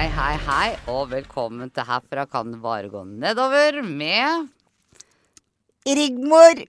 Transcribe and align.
Hei, 0.00 0.08
hei, 0.16 0.36
hei, 0.40 0.68
og 0.88 1.10
velkommen 1.10 1.68
til 1.76 1.84
Herfra 1.84 2.22
kan 2.24 2.54
det 2.54 2.58
bare 2.62 2.88
gå 2.88 3.02
nedover 3.04 3.82
med 3.84 4.46
Rigmor! 5.84 6.62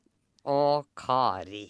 og 0.52 0.90
Kari. 1.00 1.62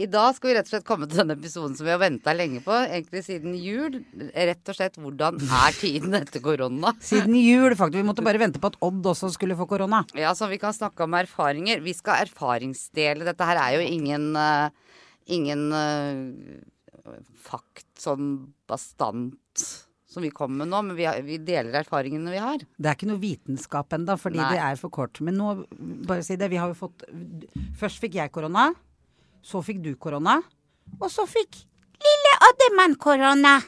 I 0.00 0.06
dag 0.08 0.30
skal 0.32 0.48
vi 0.48 0.54
rett 0.56 0.70
og 0.70 0.72
slett 0.72 0.86
komme 0.88 1.04
til 1.04 1.20
denne 1.20 1.34
episoden 1.36 1.74
som 1.76 1.84
vi 1.84 1.92
har 1.92 2.00
venta 2.00 2.32
lenge 2.32 2.62
på, 2.64 2.72
egentlig 2.72 3.20
siden 3.26 3.58
jul. 3.60 3.98
Rett 4.32 4.72
og 4.72 4.78
slett 4.78 4.96
hvordan 4.96 5.36
er 5.44 5.76
tiden 5.76 6.16
etter 6.16 6.40
korona? 6.46 6.94
Siden 7.10 7.36
jul, 7.36 7.76
faktisk. 7.76 7.98
Vi 8.00 8.08
måtte 8.08 8.24
bare 8.24 8.40
vente 8.40 8.62
på 8.62 8.70
at 8.72 8.78
Odd 8.88 9.10
også 9.12 9.28
skulle 9.34 9.58
få 9.58 9.66
korona. 9.68 10.06
Ja, 10.16 10.32
så 10.32 10.48
vi 10.48 10.56
kan 10.62 10.72
snakke 10.72 11.04
om 11.04 11.18
erfaringer. 11.20 11.82
Vi 11.84 11.92
skal 11.98 12.22
erfaringsdele. 12.24 13.28
Dette 13.28 13.50
her 13.50 13.60
er 13.60 13.76
jo 13.76 13.84
ingen 13.84 14.32
uh, 14.40 14.72
Ingen 15.36 15.68
uh, 15.68 17.20
fakt 17.44 17.84
sånn 18.00 18.32
bastant 18.64 19.84
som 20.18 20.26
vi 20.26 20.34
kommer 20.34 20.64
med 20.64 20.72
nå, 20.72 20.82
men 20.90 20.98
vi, 20.98 21.06
har, 21.06 21.22
vi 21.22 21.38
deler 21.38 21.78
erfaringene 21.80 22.34
vi 22.34 22.42
har. 22.42 22.64
Det 22.76 22.90
er 22.90 22.98
ikke 22.98 23.10
noe 23.12 23.22
vitenskap 23.22 23.94
ennå, 23.94 24.18
fordi 24.18 24.40
Nei. 24.42 24.50
det 24.56 24.60
er 24.66 24.80
for 24.80 24.90
kort. 24.94 25.22
Men 25.24 25.38
nå, 25.38 25.54
bare 26.08 26.26
si 26.26 26.36
det, 26.40 26.50
vi 26.50 26.58
har 26.58 26.72
jo 26.72 26.78
fått 26.78 27.06
Først 27.78 28.02
fikk 28.02 28.18
jeg 28.18 28.34
korona. 28.34 28.68
Så 29.46 29.62
fikk 29.62 29.80
du 29.84 29.92
korona. 30.00 30.40
Og 30.98 31.06
så 31.12 31.24
fikk 31.30 31.60
lille 32.02 32.36
Oddemann 32.48 32.96
korona. 33.00 33.58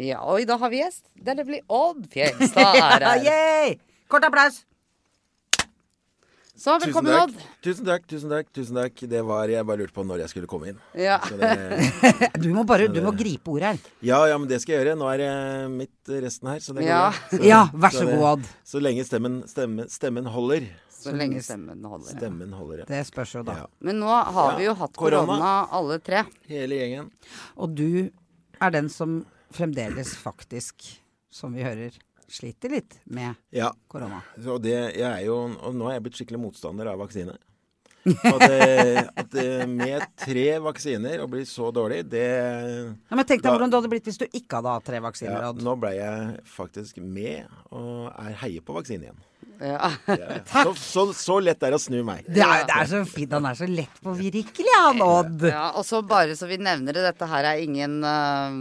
Ja, 0.00 0.22
og 0.24 0.40
i 0.42 0.46
dag 0.48 0.58
har 0.62 0.72
vi 0.72 0.80
gjest. 0.80 1.04
Det 1.14 1.36
blir 1.44 1.62
Odd 1.70 2.06
Fjeldstad 2.12 2.78
er 2.80 3.04
her. 3.04 3.26
Yay! 3.28 3.76
Kort 4.10 4.26
applaus. 4.26 4.62
Så 6.56 6.76
velkommen. 6.78 7.10
Odd. 7.18 7.32
Tusen 7.66 7.86
takk, 7.86 8.04
tusen 8.06 8.30
takk. 8.30 8.46
tusen 8.54 8.76
takk 8.78 9.00
Det 9.10 9.20
var, 9.26 9.50
Jeg 9.50 9.66
bare 9.66 9.80
lurte 9.80 9.94
på 9.96 10.04
når 10.06 10.20
jeg 10.22 10.30
skulle 10.30 10.46
komme 10.50 10.68
inn. 10.70 10.76
Ja. 10.94 11.16
Det, 11.18 11.50
Du 12.44 12.46
må 12.54 12.62
bare 12.68 12.86
du 12.86 13.00
må 13.02 13.10
gripe 13.18 13.50
ordet 13.50 13.72
her. 13.72 13.80
ja, 14.06 14.20
ja, 14.30 14.36
men 14.38 14.46
det 14.48 14.60
skal 14.62 14.76
jeg 14.76 14.84
gjøre. 14.84 14.94
Nå 15.00 15.08
er 15.10 15.18
det 15.24 15.30
mitt 15.74 16.12
resten 16.22 16.52
her. 16.52 16.62
Så 16.62 16.76
det 16.76 16.84
går 16.86 16.92
Ja. 16.92 17.08
bra. 17.32 17.40
Ja, 17.48 17.60
vær 17.74 17.90
så 17.96 18.04
så 18.04 18.06
god, 18.12 18.24
Odd. 18.30 18.46
Så 18.70 18.82
lenge 18.84 19.02
stemmen, 19.08 19.40
stemmen, 19.50 19.90
stemmen 19.90 20.30
holder. 20.30 20.68
Så 20.94 21.12
lenge 21.12 21.42
stemmen 21.42 21.82
holder. 21.84 22.14
Stemmen 22.14 22.54
holder, 22.54 22.84
ja. 22.84 22.88
Det 22.88 23.02
spørs 23.10 23.34
jo, 23.34 23.42
da. 23.50 23.58
ja. 23.64 23.66
Men 23.84 23.98
nå 24.00 24.14
har 24.38 24.54
vi 24.56 24.68
jo 24.68 24.76
hatt 24.78 24.94
korona. 24.96 25.50
alle 25.74 25.98
tre. 26.06 26.22
Hele 26.48 26.78
gjengen. 26.78 27.10
Og 27.58 27.74
du 27.74 27.88
er 28.62 28.70
den 28.78 28.88
som 28.88 29.24
fremdeles 29.52 30.14
faktisk, 30.22 30.86
som 31.34 31.52
vi 31.52 31.66
hører, 31.66 31.98
sliter 32.34 32.72
litt 32.74 32.98
med 33.06 33.34
Ja. 33.54 33.70
korona. 33.88 34.20
Så 34.42 34.58
det, 34.62 34.76
jeg 34.98 35.08
er 35.08 35.24
jo, 35.26 35.38
og 35.54 35.74
nå 35.74 35.88
er 35.90 35.98
jeg 35.98 36.06
blitt 36.08 36.18
skikkelig 36.20 36.40
motstander 36.48 36.90
av 36.92 36.98
vaksine. 37.04 37.36
At, 38.04 38.42
at 39.16 39.34
med 39.70 40.02
tre 40.20 40.42
vaksiner 40.60 41.22
å 41.24 41.28
bli 41.32 41.40
så 41.48 41.70
dårlig, 41.72 42.02
det 42.12 42.24
Ja, 42.28 43.16
men 43.16 43.24
Tenk 43.24 43.40
deg 43.40 43.46
Da- 43.48 43.54
hvordan 43.54 43.70
det 43.72 43.78
hadde 43.80 43.88
blitt 43.94 44.04
hvis 44.10 44.18
du 44.20 44.26
ikke 44.26 44.58
hadde 44.58 44.74
hatt 44.74 44.84
tre 44.84 45.00
vaksiner. 45.00 45.40
ja, 45.40 45.52
Nå 45.56 45.72
ble 45.80 45.94
jeg 45.96 46.34
faktisk 46.44 46.98
med 47.00 47.46
og 47.72 48.10
er 48.12 48.34
heier 48.42 48.60
på 48.60 48.76
vaksine 48.76 49.08
igjen. 49.08 49.22
Ja. 49.60 49.88
Ja. 50.08 50.36
Så, 50.50 50.74
så, 50.76 51.02
så 51.16 51.38
lett 51.40 51.62
er 51.64 51.72
det 51.72 51.78
å 51.78 51.80
snu 51.80 52.02
meg. 52.04 52.26
Det 52.28 52.42
er, 52.44 52.64
det 52.68 52.76
er 52.76 52.88
så 52.90 53.00
fint. 53.08 53.32
Han 53.32 53.46
er 53.48 53.56
så 53.56 53.68
lett 53.70 54.00
påvirkelig, 54.04 54.74
han 54.82 55.00
Odd. 55.04 55.46
ja, 55.48 55.70
og 55.78 55.84
så 55.88 56.02
bare 56.04 56.36
så 56.36 56.48
vi 56.50 56.58
nevner 56.60 56.92
det, 56.92 57.04
dette 57.08 57.28
her 57.30 57.48
er 57.54 57.62
ingen 57.64 58.02
eh, 58.04 58.58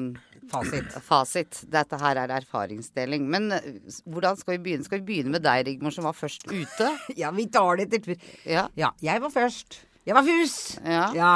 Fasit. 0.51 0.97
fasit. 1.05 1.61
Dette 1.71 1.99
her 2.01 2.19
er 2.23 2.33
erfaringsdeling. 2.39 3.25
Men 3.29 3.51
eh, 3.55 3.79
hvordan 4.09 4.37
skal 4.39 4.57
vi 4.57 4.63
begynne? 4.67 4.87
Skal 4.87 5.01
vi 5.01 5.07
begynne 5.11 5.33
med 5.35 5.45
deg, 5.45 5.65
Rigmor, 5.67 5.95
som 5.95 6.07
var 6.09 6.17
først 6.17 6.47
ute? 6.51 6.91
Ja, 7.21 7.31
vi 7.35 7.47
tar 7.51 7.77
det 7.79 7.89
til 7.93 8.15
Ja. 8.49 8.67
Ja, 8.79 8.91
jeg 9.03 9.21
var 9.23 9.31
først. 9.33 9.81
Jeg 10.05 10.15
var 10.17 10.27
fus. 10.27 10.55
Ja. 10.83 11.05
ja. 11.15 11.33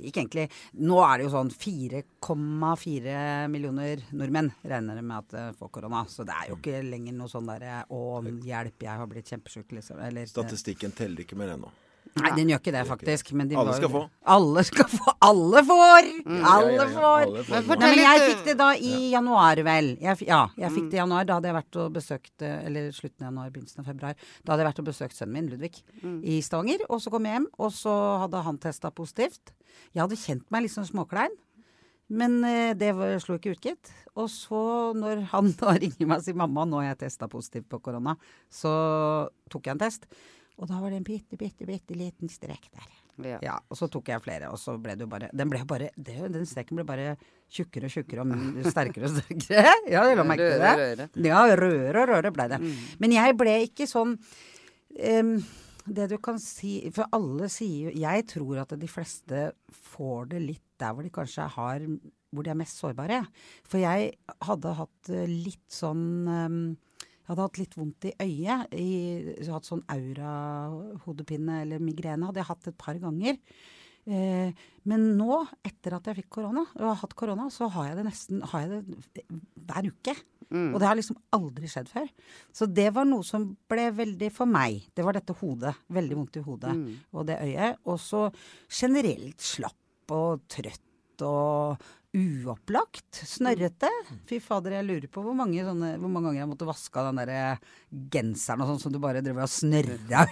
gikk 0.00 0.16
egentlig 0.22 0.46
Nå 0.80 0.96
er 1.04 1.18
det 1.20 1.26
jo 1.26 1.32
sånn 1.34 1.50
4,4 1.52 3.18
millioner 3.52 4.00
nordmenn 4.16 4.48
regner 4.64 5.02
med 5.02 5.18
at 5.18 5.36
eh, 5.36 5.52
får 5.58 5.72
korona. 5.76 6.06
Så 6.08 6.24
det 6.28 6.36
er 6.36 6.50
jo 6.52 6.58
ikke 6.60 6.80
lenger 6.86 7.18
noe 7.18 7.30
sånn 7.32 7.50
derre 7.50 7.84
Å, 7.84 8.00
hjelp, 8.46 8.88
jeg 8.88 9.02
har 9.02 9.10
blitt 9.10 9.30
kjempesjuk, 9.34 9.68
liksom. 9.76 10.00
Eller 10.06 10.30
Statistikken 10.30 10.96
teller 10.96 11.26
ikke 11.26 11.38
mer 11.40 11.56
ennå. 11.58 11.72
Nei, 12.18 12.30
den 12.34 12.48
gjør 12.50 12.58
ikke 12.58 12.72
det, 12.74 12.80
faktisk. 12.88 13.28
Men 13.38 13.48
de 13.48 13.54
Alle 13.56 13.70
var 13.70 13.76
skal 13.78 13.90
få. 13.92 14.00
Alle 14.34 14.62
skal 14.66 14.88
få. 14.90 15.12
Alle 15.22 15.60
får! 15.68 16.08
Mm, 16.26 16.40
Alle 16.44 16.72
ja, 16.72 16.82
ja, 16.82 16.86
får! 16.94 17.20
alle 17.26 17.44
får. 17.46 17.66
Men 17.68 17.78
Nei, 17.78 17.90
men 17.94 18.00
jeg 18.02 18.24
fikk 18.30 18.40
det 18.48 18.54
da 18.58 18.68
i 18.74 18.94
januar, 19.12 19.62
vel. 19.64 19.90
Jeg, 20.02 20.18
ja, 20.26 20.40
jeg 20.58 20.72
fikk 20.74 20.88
det 20.90 20.90
Mm. 20.90 20.96
i 20.98 21.00
januar. 21.02 21.24
Da 21.28 21.34
hadde 21.38 21.48
jeg 21.52 21.56
vært 21.60 21.76
og 21.84 21.92
besøkt 21.94 22.42
eh, 22.42 22.64
Eller 22.66 22.90
slutten 22.96 23.22
av 23.26 23.30
januar, 23.30 23.50
begynnelsen 23.54 23.80
av 23.84 23.86
februar. 23.92 24.14
Da 24.44 24.52
hadde 24.52 24.64
jeg 24.64 24.70
vært 24.72 24.82
og 24.82 24.88
besøkt 24.90 25.14
sønnen 25.20 25.32
min, 25.38 25.48
Ludvig, 25.52 25.82
Mm. 26.02 26.18
i 26.24 26.40
Stavanger. 26.42 26.80
Og 26.90 27.00
så 27.00 27.10
kom 27.14 27.24
jeg 27.24 27.38
hjem, 27.38 27.46
og 27.58 27.70
så 27.72 27.94
hadde 28.24 28.42
han 28.42 28.58
testa 28.58 28.90
positivt. 28.90 29.52
Jeg 29.94 30.02
hadde 30.02 30.16
kjent 30.18 30.50
meg 30.50 30.62
litt 30.66 30.72
sånn 30.74 30.90
småklein. 30.90 31.30
Men 32.10 32.42
eh, 32.44 32.74
det 32.74 32.90
var, 32.98 33.14
slo 33.22 33.36
ikke 33.38 33.52
ut, 33.54 33.60
gitt. 33.62 33.92
Og 34.18 34.26
så, 34.28 34.92
når 34.98 35.22
han 35.30 35.52
da 35.60 35.76
ringer 35.78 36.06
meg 36.10 36.18
og 36.18 36.24
sier 36.24 36.34
'mamma, 36.34 36.66
nå 36.66 36.82
har 36.82 36.88
jeg 36.96 36.98
testa 37.06 37.28
positivt 37.30 37.68
på 37.70 37.78
korona', 37.80 38.16
så 38.50 39.30
tok 39.48 39.62
jeg 39.70 39.76
en 39.76 39.84
test. 39.86 40.06
Og 40.60 40.68
da 40.68 40.80
var 40.80 40.92
det 40.92 40.98
en 41.00 41.06
bitte, 41.06 41.38
bitte, 41.40 41.64
bitte 41.68 41.96
liten 41.96 42.28
strekk 42.28 42.66
der. 42.74 42.88
Ja. 43.24 43.38
Ja, 43.44 43.54
og 43.68 43.76
så 43.76 43.88
tok 43.92 44.08
jeg 44.08 44.22
flere, 44.24 44.48
og 44.52 44.56
så 44.60 44.76
ble 44.80 44.94
det 44.96 45.04
jo 45.04 45.10
bare 45.12 45.28
Den 45.36 45.50
ble 45.52 45.58
bare 45.68 45.90
det, 45.92 46.14
Den 46.32 46.46
streken 46.48 46.78
ble 46.78 46.86
bare 46.88 47.14
tjukkere 47.52 47.88
og 47.90 47.92
tjukkere 47.92 48.24
og 48.24 48.68
sterkere 48.72 49.08
og 49.08 49.16
sterkere. 49.18 49.74
Ja, 49.92 50.04
jeg 50.08 50.16
la 50.16 50.24
merke 50.24 50.46
til 50.54 50.62
det. 50.62 50.74
Røre. 50.80 51.08
Ja, 51.28 51.42
røre 51.60 52.04
og 52.04 52.12
røre 52.14 52.32
ble 52.36 52.46
det. 52.54 52.60
Men 53.02 53.16
jeg 53.16 53.36
ble 53.40 53.56
ikke 53.66 53.88
sånn 53.90 54.14
um, 54.16 55.34
Det 55.84 56.08
du 56.12 56.16
kan 56.22 56.40
si 56.40 56.78
For 56.96 57.12
alle 57.16 57.50
sier 57.52 57.90
jo 57.90 58.04
Jeg 58.04 58.26
tror 58.30 58.62
at 58.64 58.76
de 58.80 58.90
fleste 58.90 59.50
får 59.92 60.32
det 60.34 60.44
litt 60.46 60.66
der 60.80 60.94
hvor 60.96 61.04
de 61.04 61.12
kanskje 61.12 61.48
har 61.58 61.84
Hvor 62.30 62.46
de 62.46 62.52
er 62.54 62.60
mest 62.60 62.80
sårbare. 62.80 63.24
For 63.68 63.82
jeg 63.82 64.14
hadde 64.46 64.76
hatt 64.78 65.12
eh, 65.12 65.28
litt 65.28 65.66
sånn 65.68 66.06
jeg 66.30 66.68
hadde 67.30 67.46
hatt 67.46 67.60
litt 67.60 67.76
vondt 67.78 68.08
i 68.10 68.14
øyet. 68.24 68.72
I, 68.74 68.88
hatt 69.50 69.68
sånn 69.68 69.84
aura-hodepine 69.90 71.62
eller 71.64 71.82
migrene 71.82 72.28
hadde 72.28 72.42
jeg 72.42 72.50
hatt 72.50 72.72
et 72.72 72.80
par 72.80 72.98
ganger. 73.00 73.38
Eh, 74.10 74.66
men 74.90 75.06
nå, 75.18 75.38
etter 75.66 75.94
at 75.96 76.10
jeg 76.10 76.22
fikk 76.22 76.30
korona, 76.40 76.64
og 76.78 76.86
har 76.88 77.00
hatt 77.02 77.16
korona, 77.18 77.46
så 77.52 77.68
har 77.76 77.90
jeg 77.90 78.00
det 78.00 78.06
nesten 78.08 78.44
har 78.52 78.64
jeg 78.64 78.82
det 79.14 79.24
hver 79.70 79.90
uke. 79.92 80.16
Og 80.74 80.80
det 80.82 80.88
har 80.88 80.98
liksom 80.98 81.18
aldri 81.36 81.68
skjedd 81.70 81.90
før. 81.92 82.08
Så 82.50 82.66
det 82.66 82.88
var 82.96 83.06
noe 83.06 83.22
som 83.26 83.44
ble 83.70 83.84
veldig 83.94 84.32
for 84.34 84.50
meg. 84.50 84.88
Det 84.96 85.04
var 85.06 85.14
dette 85.14 85.36
hodet. 85.38 85.76
Veldig 85.94 86.16
vondt 86.18 86.38
i 86.40 86.42
hodet 86.42 86.72
og 87.14 87.28
det 87.28 87.36
øyet. 87.44 87.78
Og 87.86 88.00
så 88.02 88.24
generelt 88.66 89.38
slapp 89.46 90.16
og 90.16 90.42
trøtt 90.50 90.89
og 91.26 91.80
uopplagt. 92.10 93.20
Snørrete. 93.22 93.86
Fy 94.26 94.40
fader, 94.42 94.72
jeg 94.80 94.86
lurer 94.88 95.04
på 95.14 95.22
hvor 95.22 95.34
mange, 95.38 95.62
sånne, 95.62 95.92
hvor 96.02 96.10
mange 96.10 96.26
ganger 96.32 96.40
jeg 96.42 96.48
måtte 96.50 96.66
vaske 96.66 96.98
av 96.98 97.12
den 97.12 97.20
der 97.22 97.60
genseren 98.10 98.64
og 98.64 98.72
sånn 98.72 98.80
som 98.82 98.94
du 98.94 98.98
bare 99.02 99.22
driver 99.22 99.46
og 99.46 99.52
snørra 99.52 100.24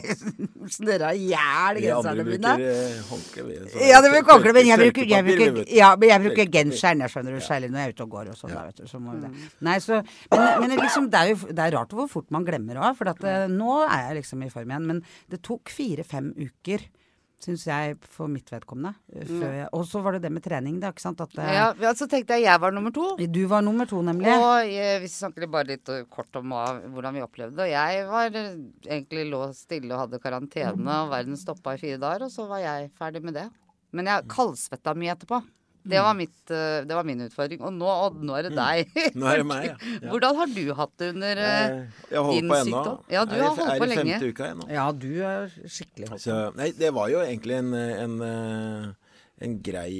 Snørra 0.76 1.10
i 1.18 1.24
hjel 1.32 1.80
Vi 1.80 1.88
andre 1.90 2.12
genserne 2.14 2.26
mine. 2.28 2.52
bruker 2.54 2.66
eh, 2.70 3.00
håndkle. 3.10 3.46
vi, 3.48 3.56
Ja, 3.90 3.98
det 4.04 4.12
bruker 4.14 4.32
håndkle, 4.36 4.52
men 4.56 4.70
jeg 4.70 4.82
bruker, 4.84 5.08
jeg 5.10 5.26
bruker, 5.26 5.58
ja, 5.80 5.88
men 5.98 6.12
jeg 6.12 6.24
bruker 6.28 6.52
genseren, 6.58 7.02
jeg 7.02 7.14
skjønner 7.14 7.34
du, 7.34 7.40
særlig 7.48 7.70
når 7.72 7.82
jeg 7.82 7.90
er 7.90 7.96
ute 7.96 8.06
og 8.06 8.14
går 8.14 8.30
og 8.30 8.38
sånn. 8.40 8.54
Ja. 8.54 8.62
vet 8.68 8.82
du, 8.82 8.86
så 8.90 9.00
må 9.02 9.16
det. 9.22 9.32
Nei, 9.66 9.76
så, 9.82 9.98
men, 10.30 10.46
men 10.62 10.76
liksom, 10.84 11.08
det 11.10 11.22
er 11.24 11.32
jo 11.32 11.40
det 11.50 11.64
er 11.66 11.74
rart 11.78 11.96
hvor 11.96 12.10
fort 12.12 12.30
man 12.34 12.46
glemmer 12.46 12.78
òg, 12.82 12.94
for 12.98 13.10
at, 13.10 13.26
eh, 13.26 13.48
nå 13.50 13.80
er 13.88 14.12
jeg 14.12 14.20
liksom 14.22 14.46
i 14.46 14.52
form 14.54 14.70
igjen. 14.70 14.86
Men 14.92 15.02
det 15.32 15.42
tok 15.46 15.74
fire-fem 15.74 16.30
uker. 16.38 16.86
Syns 17.36 17.66
jeg, 17.68 17.98
for 18.00 18.30
mitt 18.32 18.48
vedkommende. 18.48 18.94
Mm. 19.12 19.66
Og 19.76 19.82
så 19.84 20.00
var 20.00 20.16
det 20.16 20.22
det 20.24 20.30
med 20.32 20.42
trening, 20.44 20.78
da. 20.80 20.88
ikke 20.94 21.04
sant? 21.04 21.20
At, 21.20 21.34
eh, 21.36 21.50
Ja, 21.52 21.66
ja, 21.84 21.90
så 21.94 22.08
tenkte 22.08 22.38
jeg 22.38 22.46
jeg 22.46 22.60
var 22.62 22.72
nummer 22.72 22.94
to. 22.96 23.10
Du 23.20 23.42
var 23.50 23.60
nummer 23.62 23.84
to, 23.86 24.00
nemlig. 24.02 24.32
Og 24.32 24.64
eh, 24.72 24.96
vi 25.02 25.10
snakker 25.12 25.44
bare 25.52 25.68
litt 25.74 25.92
eh, 25.92 26.06
kort 26.08 26.34
om 26.40 26.54
hvordan 26.54 27.18
vi 27.18 27.24
opplevde 27.26 27.60
det. 27.60 27.68
Jeg 27.74 28.06
var 28.08 28.32
eh, 28.40 28.56
egentlig 28.88 29.26
lå 29.34 29.42
stille 29.52 29.92
og 29.92 30.06
hadde 30.06 30.22
karantene, 30.24 30.96
og 31.04 31.12
verden 31.12 31.36
stoppa 31.36 31.76
i 31.76 31.82
fire 31.84 32.00
dager, 32.00 32.24
og 32.24 32.32
så 32.32 32.48
var 32.48 32.64
jeg 32.64 32.88
ferdig 32.96 33.22
med 33.28 33.36
det. 33.36 33.46
Men 33.92 34.08
jeg 34.10 34.26
kaldsvetta 34.32 34.96
mye 34.96 35.12
etterpå. 35.12 35.42
Det 35.86 36.00
var, 36.02 36.14
mitt, 36.18 36.50
eh, 36.50 36.80
det 36.88 36.96
var 36.98 37.06
min 37.06 37.20
utfordring. 37.26 37.60
Og 37.62 37.72
nå, 37.76 37.86
Odd, 38.06 38.18
nå 38.26 38.34
er 38.38 38.48
det 38.48 38.52
deg. 38.56 38.90
Nå 39.20 39.28
er 39.30 39.40
det 39.42 39.46
meg, 39.46 39.66
ja. 39.68 39.76
ja. 40.02 40.10
Hvordan 40.10 40.38
har 40.40 40.52
du 40.56 40.62
hatt 40.80 40.94
det 40.98 41.08
under 41.14 41.40
eh, 41.46 41.64
Eh, 41.76 42.12
Jeg 42.12 42.34
din 42.34 42.50
på 42.50 42.58
sykdom? 42.66 42.98
Ja, 43.14 43.24
du 43.28 43.34
har 43.38 43.48
holdt 43.52 43.62
på 43.62 43.86
Er 43.86 43.94
i 43.94 43.98
femte 44.00 44.30
uka 44.32 44.48
ennå. 44.50 44.68
Ja, 44.72 44.86
du 44.92 45.08
er 45.22 45.50
skikkelig. 45.64 46.10
Så, 46.24 46.38
nei, 46.58 46.70
det 46.76 46.90
var 46.96 47.10
jo 47.12 47.22
egentlig 47.22 47.58
en, 47.60 47.72
en, 47.78 48.16
en 49.46 49.56
grei 49.62 49.94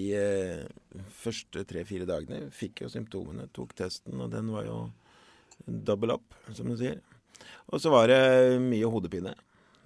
første 1.22 1.64
tre-fire 1.68 2.06
dagene. 2.08 2.46
Fikk 2.54 2.84
jo 2.84 2.92
symptomene, 2.92 3.48
tok 3.56 3.74
testen, 3.78 4.18
og 4.20 4.30
den 4.34 4.50
var 4.54 4.66
jo 4.68 4.78
double 5.66 6.18
up, 6.18 6.36
som 6.56 6.68
du 6.70 6.76
sier. 6.80 6.98
Og 7.70 7.82
så 7.82 7.90
var 7.92 8.10
det 8.10 8.20
mye 8.62 8.90
hodepine. 8.90 9.34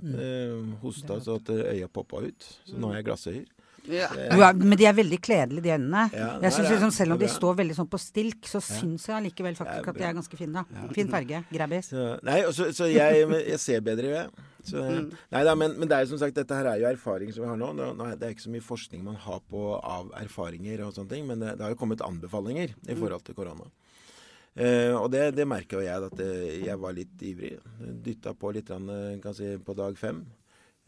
Mm. 0.00 0.76
Hosta 0.81 1.19
så 1.20 1.37
at 1.41 1.50
øya 1.53 1.88
poppa 1.93 2.23
ut. 2.25 2.46
Så 2.64 2.79
nå 2.81 2.88
har 2.93 3.00
jeg 3.00 3.08
glassøyer. 3.11 3.49
Ja. 3.88 4.09
Er, 4.12 4.53
men 4.61 4.77
de 4.79 4.87
er 4.87 4.94
veldig 4.97 5.19
kledelige, 5.25 5.62
de 5.65 5.73
øynene. 5.77 6.03
Ja, 6.12 6.29
jeg 6.43 6.53
synes 6.53 6.71
liksom, 6.75 6.91
Selv 6.94 7.12
om 7.17 7.19
de 7.23 7.29
står 7.32 7.56
veldig 7.62 7.77
sånn 7.79 7.88
på 7.91 8.00
stilk, 8.03 8.44
så 8.50 8.61
syns 8.65 9.06
jeg 9.09 9.17
allikevel 9.17 9.56
faktisk 9.59 9.88
at 9.93 9.99
de 9.99 10.06
er 10.09 10.15
ganske 10.19 10.37
fine. 10.37 10.53
da. 10.61 10.87
Fin 10.97 11.09
farge. 11.11 11.43
Grabbis. 11.53 11.91
Så, 11.94 12.06
nei, 12.27 12.41
og 12.44 12.55
så, 12.56 12.71
så 12.77 12.88
jeg, 12.91 13.27
jeg 13.49 13.61
ser 13.62 13.81
bedre, 13.81 14.12
jeg. 14.15 14.47
Så, 14.71 14.82
nei 15.32 15.43
da, 15.47 15.55
men, 15.56 15.73
men 15.81 15.88
det 15.88 15.97
er 15.97 16.05
jo 16.05 16.11
som 16.12 16.21
sagt, 16.21 16.37
dette 16.37 16.56
her 16.56 16.69
er 16.69 16.82
jo 16.82 16.88
erfaring 16.91 17.32
som 17.32 17.44
vi 17.47 17.49
har 17.49 17.56
nå. 17.61 17.71
Er- 17.81 18.17
Det 18.21 18.27
er 18.29 18.35
ikke 18.35 18.44
så 18.49 18.53
mye 18.53 18.67
forskning 18.67 19.05
man 19.05 19.17
har 19.17 19.41
på 19.49 19.62
av 19.81 20.11
erfaringer 20.21 20.82
og 20.85 20.93
sånne 20.94 21.15
ting, 21.15 21.25
men 21.27 21.41
det, 21.41 21.55
det 21.56 21.65
har 21.65 21.73
jo 21.73 21.81
kommet 21.81 22.03
anbefalinger 22.05 22.75
i 22.88 22.94
forhold 22.99 23.25
til 23.25 23.35
korona. 23.38 23.71
Uh, 24.61 24.99
og 24.99 25.12
det, 25.15 25.29
det 25.38 25.47
merka 25.47 25.79
jo 25.79 25.85
jeg, 25.87 26.09
at 26.11 26.17
det, 26.19 26.31
jeg 26.67 26.79
var 26.82 26.93
litt 26.93 27.23
ivrig. 27.23 27.53
Dytta 28.05 28.35
på 28.35 28.50
litt 28.53 28.71
eh, 28.75 29.21
kan 29.23 29.37
si, 29.37 29.53
på 29.62 29.77
dag 29.79 29.97
fem. 29.97 30.25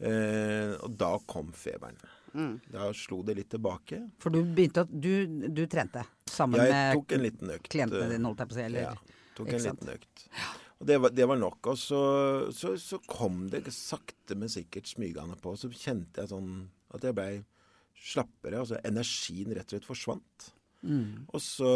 Uh, 0.03 0.75
og 0.83 0.97
da 0.99 1.13
kom 1.31 1.53
feberen. 1.55 1.95
Mm. 2.33 2.57
Da 2.73 2.89
slo 2.97 3.21
det 3.25 3.35
litt 3.37 3.49
tilbake. 3.53 3.99
For 4.23 4.33
du 4.33 4.41
begynte 4.43 4.83
å 4.83 4.89
Du, 4.89 5.11
du 5.53 5.63
trente 5.69 6.01
sammen 6.29 6.63
Jeg 6.63 6.73
med 6.73 6.97
tok 6.97 7.15
en 7.15 7.25
liten 7.27 7.53
økt. 7.55 7.69
klientene 7.69 8.09
dine, 8.09 8.25
holdt 8.29 8.43
jeg 8.43 8.49
på 8.51 8.55
å 8.55 8.59
si? 8.59 8.65
Eller? 8.67 8.87
Ja, 8.87 9.23
tok 9.37 9.53
en 9.53 9.63
sant? 9.67 9.83
liten 9.83 9.93
økt. 9.99 10.25
Og 10.79 10.87
det 10.89 10.97
var, 10.99 11.13
det 11.15 11.27
var 11.29 11.39
nok. 11.39 11.69
Og 11.71 11.77
så, 11.79 12.01
så, 12.51 12.73
så 12.81 12.99
kom 13.07 13.45
det 13.53 13.63
sakte, 13.71 14.35
men 14.35 14.51
sikkert 14.51 14.89
smygende 14.89 15.37
på. 15.39 15.53
Så 15.59 15.69
kjente 15.71 16.23
jeg 16.25 16.33
sånn 16.33 16.49
at 16.93 17.05
jeg 17.07 17.15
blei 17.15 17.31
slappere. 18.03 18.59
Altså 18.63 18.81
energien 18.83 19.53
rett 19.55 19.69
og 19.69 19.77
slett 19.77 19.87
forsvant. 19.87 20.49
Mm. 20.83 21.29
Og 21.31 21.39
så, 21.39 21.71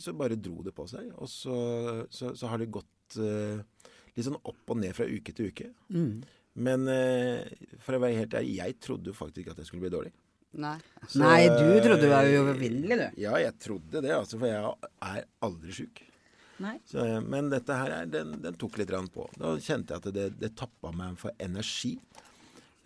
så 0.00 0.14
bare 0.16 0.38
dro 0.40 0.62
det 0.64 0.72
på 0.76 0.86
seg. 0.88 1.10
Og 1.18 1.28
så, 1.28 1.58
så, 2.08 2.32
så 2.38 2.48
har 2.48 2.62
det 2.62 2.70
gått 2.72 3.18
uh, 3.20 3.60
litt 4.16 4.26
sånn 4.26 4.40
opp 4.40 4.72
og 4.72 4.80
ned 4.80 4.96
fra 4.96 5.08
uke 5.08 5.34
til 5.36 5.52
uke. 5.52 5.72
Mm. 5.92 6.22
Men 6.58 6.88
eh, 6.90 7.44
for 7.84 7.94
å 7.98 8.00
være 8.02 8.16
helt 8.22 8.34
ærlig, 8.34 8.56
jeg 8.58 8.76
trodde 8.82 9.12
jo 9.12 9.14
faktisk 9.16 9.44
ikke 9.44 9.54
at 9.54 9.60
jeg 9.62 9.68
skulle 9.70 9.84
bli 9.86 9.92
dårlig. 9.94 10.12
Nei. 10.58 10.74
Så, 11.06 11.20
Nei, 11.20 11.44
du 11.52 11.76
trodde 11.84 12.00
du 12.02 12.08
var 12.10 12.26
uovervinnelig, 12.26 12.96
du. 12.98 13.20
Ja, 13.22 13.34
jeg 13.38 13.54
trodde 13.62 14.00
det, 14.02 14.10
altså, 14.16 14.38
for 14.40 14.48
jeg 14.48 14.92
er 15.12 15.26
aldri 15.44 15.74
sjuk. 15.76 16.00
Nei. 16.64 16.72
Men 17.30 17.50
dette 17.52 17.76
her, 17.78 17.92
er- 18.00 18.08
den, 18.10 18.32
den 18.42 18.56
tok 18.58 18.80
litt 18.80 18.88
grann 18.90 19.06
på. 19.14 19.28
Da 19.38 19.52
kjente 19.62 19.94
jeg 19.94 20.00
at 20.02 20.08
det, 20.16 20.24
det 20.40 20.54
tappa 20.58 20.90
meg 20.96 21.14
for 21.20 21.30
energi. 21.44 21.92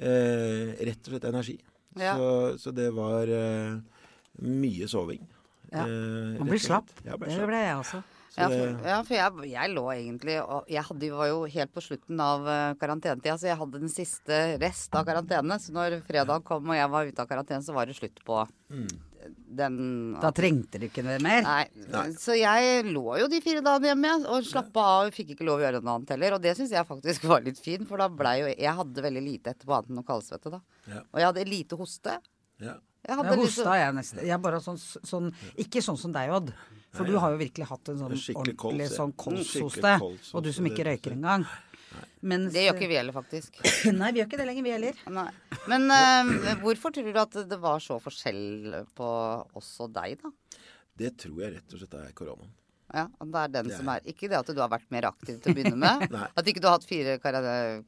Eh, 0.02 0.72
rett 0.88 1.06
og 1.06 1.14
slett 1.14 1.28
energi. 1.30 1.56
Ja. 2.00 2.16
Så, 2.18 2.28
så 2.66 2.72
det 2.74 2.88
var 2.96 3.28
eh, 3.30 3.78
mye 4.42 4.88
soving. 4.90 5.22
Ja. 5.72 5.86
Eh, 5.86 6.34
Man 6.40 6.50
blir 6.50 6.60
slapp. 6.60 6.90
Ja, 7.06 7.16
ble 7.16 7.30
Det 7.30 7.38
slapp. 7.38 7.48
ble 7.52 7.62
jeg 7.62 7.78
også. 7.78 8.02
Så 8.02 8.21
Ja, 8.38 8.48
for, 8.48 8.88
ja, 8.88 8.98
for 9.04 9.14
jeg, 9.18 9.50
jeg 9.52 9.70
lå 9.74 9.82
egentlig 9.92 10.38
og 10.40 10.68
Jeg 10.72 10.82
hadde, 10.88 11.08
var 11.12 11.28
jo 11.28 11.42
helt 11.52 11.72
på 11.74 11.82
slutten 11.84 12.20
av 12.24 12.46
uh, 12.48 12.72
karantenetida, 12.80 13.34
så 13.36 13.50
jeg 13.50 13.58
hadde 13.60 13.80
den 13.82 13.92
siste 13.92 14.38
rest 14.62 14.94
av 14.96 15.04
karantene. 15.08 15.58
Så 15.60 15.74
når 15.76 15.98
fredag 16.08 16.44
kom 16.48 16.70
og 16.72 16.78
jeg 16.78 16.90
var 16.94 17.10
ute 17.10 17.24
av 17.24 17.28
karantene, 17.28 17.64
så 17.66 17.74
var 17.76 17.90
det 17.90 17.98
slutt 17.98 18.22
på 18.24 18.44
Mm. 18.72 18.86
den 19.52 19.74
Da 20.16 20.30
trengte 20.32 20.78
du 20.80 20.86
ikke 20.86 21.02
det 21.04 21.18
mer. 21.22 21.42
Nei. 21.44 21.66
Nei. 21.92 22.06
Så 22.16 22.32
jeg 22.38 22.86
lå 22.88 23.18
jo 23.20 23.26
de 23.28 23.40
fire 23.44 23.60
dagene 23.60 23.90
hjemme 23.92 24.14
og 24.32 24.46
slappa 24.48 24.86
av. 24.96 25.10
Fikk 25.12 25.34
ikke 25.34 25.44
lov 25.44 25.60
å 25.60 25.66
gjøre 25.66 25.82
noe 25.84 25.98
annet 25.98 26.14
heller. 26.14 26.38
Og 26.38 26.42
det 26.42 26.54
syns 26.56 26.72
jeg 26.72 26.88
faktisk 26.88 27.26
var 27.30 27.44
litt 27.44 27.60
fint, 27.60 27.84
for 27.88 28.00
da 28.00 28.08
blei 28.08 28.38
jo 28.40 28.48
Jeg 28.48 28.74
hadde 28.80 29.04
veldig 29.04 29.22
lite 29.26 29.52
etterpå 29.52 29.76
annet 29.76 29.92
enn 29.92 30.00
noe 30.00 30.08
kaldsvette, 30.08 30.54
da. 30.56 30.62
Ja. 30.88 31.02
Og 31.04 31.20
jeg 31.20 31.28
hadde 31.28 31.44
lite 31.52 31.78
hoste. 31.78 32.16
Ja. 32.64 32.78
Jeg 33.02 33.18
hadde 33.18 33.34
Jeg 33.34 33.42
hosta, 33.42 33.76
jeg 33.76 33.94
nesten. 33.98 34.24
Jeg 34.30 34.40
bare 34.42 34.62
sånn, 34.62 34.78
sånn 34.80 35.32
Ikke 35.60 35.82
sånn 35.84 35.98
som 36.00 36.14
deg, 36.14 36.32
Odd. 36.32 36.54
For 36.92 37.08
du 37.08 37.16
har 37.16 37.32
jo 37.32 37.40
virkelig 37.40 37.66
hatt 37.70 37.88
en 37.88 38.00
sånn 38.02 38.14
kols, 38.14 38.30
ordentlig 38.36 38.86
ja. 38.88 38.94
sånn 38.94 39.12
kolshoste. 39.16 39.92
kols, 40.02 40.32
Og 40.36 40.44
du 40.44 40.50
som 40.52 40.66
ikke 40.68 40.84
røyker 40.90 41.14
engang. 41.16 41.46
Mens, 42.22 42.52
Det 42.54 42.62
gjør 42.66 42.76
ikke 42.76 42.88
vi 42.90 42.98
heller, 43.00 43.14
faktisk. 43.16 43.56
Nei, 44.00 44.12
vi 44.14 44.20
gjør 44.20 44.28
ikke 44.28 44.40
det 44.40 44.48
lenger, 44.48 44.66
vi 44.66 44.74
heller. 44.76 44.98
Nei. 45.12 45.28
Men 45.72 45.88
uh, 45.90 46.52
hvorfor 46.62 46.94
tror 46.94 47.08
du 47.08 47.20
at 47.20 47.38
det 47.50 47.58
var 47.60 47.82
så 47.82 47.98
forskjell 48.02 48.42
på 48.96 49.08
oss 49.58 49.72
og 49.82 49.92
deg, 49.96 50.20
da? 50.22 50.60
Det 51.02 51.14
tror 51.24 51.40
jeg 51.42 51.56
rett 51.56 51.74
og 51.74 51.82
slett 51.82 51.96
er 51.98 52.12
koronaen. 52.16 52.52
Ja, 52.92 53.06
og 53.08 53.32
det 53.32 53.40
er 53.40 53.52
den 53.56 53.70
Det 53.70 53.72
er- 53.72 53.80
som 53.80 53.88
er 53.88 54.00
Ikke 54.04 54.28
det 54.28 54.36
at 54.36 54.46
du 54.52 54.60
har 54.60 54.68
vært 54.68 54.90
mer 54.92 55.08
aktiv 55.08 55.40
til 55.40 55.52
å 55.52 55.56
begynne 55.56 55.78
med. 55.80 56.12
At 56.36 56.46
ikke 56.46 56.60
du 56.60 56.68
har 56.68 56.76
hatt 56.76 56.84
fire 56.84 57.16
karriere... 57.22 57.84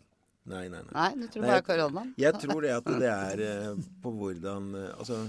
Nei, 0.49 0.69
nei, 0.69 0.81
nei. 0.81 0.93
Nei, 0.93 1.11
du 1.21 1.29
tror 1.29 1.43
Nei, 1.45 1.51
bare 1.51 1.65
koronaen? 1.65 2.15
Jeg 2.21 2.41
tror 2.41 2.61
det 2.65 2.73
at 2.77 2.89
det 3.01 3.09
er 3.09 3.43
uh, 3.45 3.85
på 4.05 4.11
hvordan 4.13 4.67
uh, 4.77 4.91
Altså, 4.99 5.21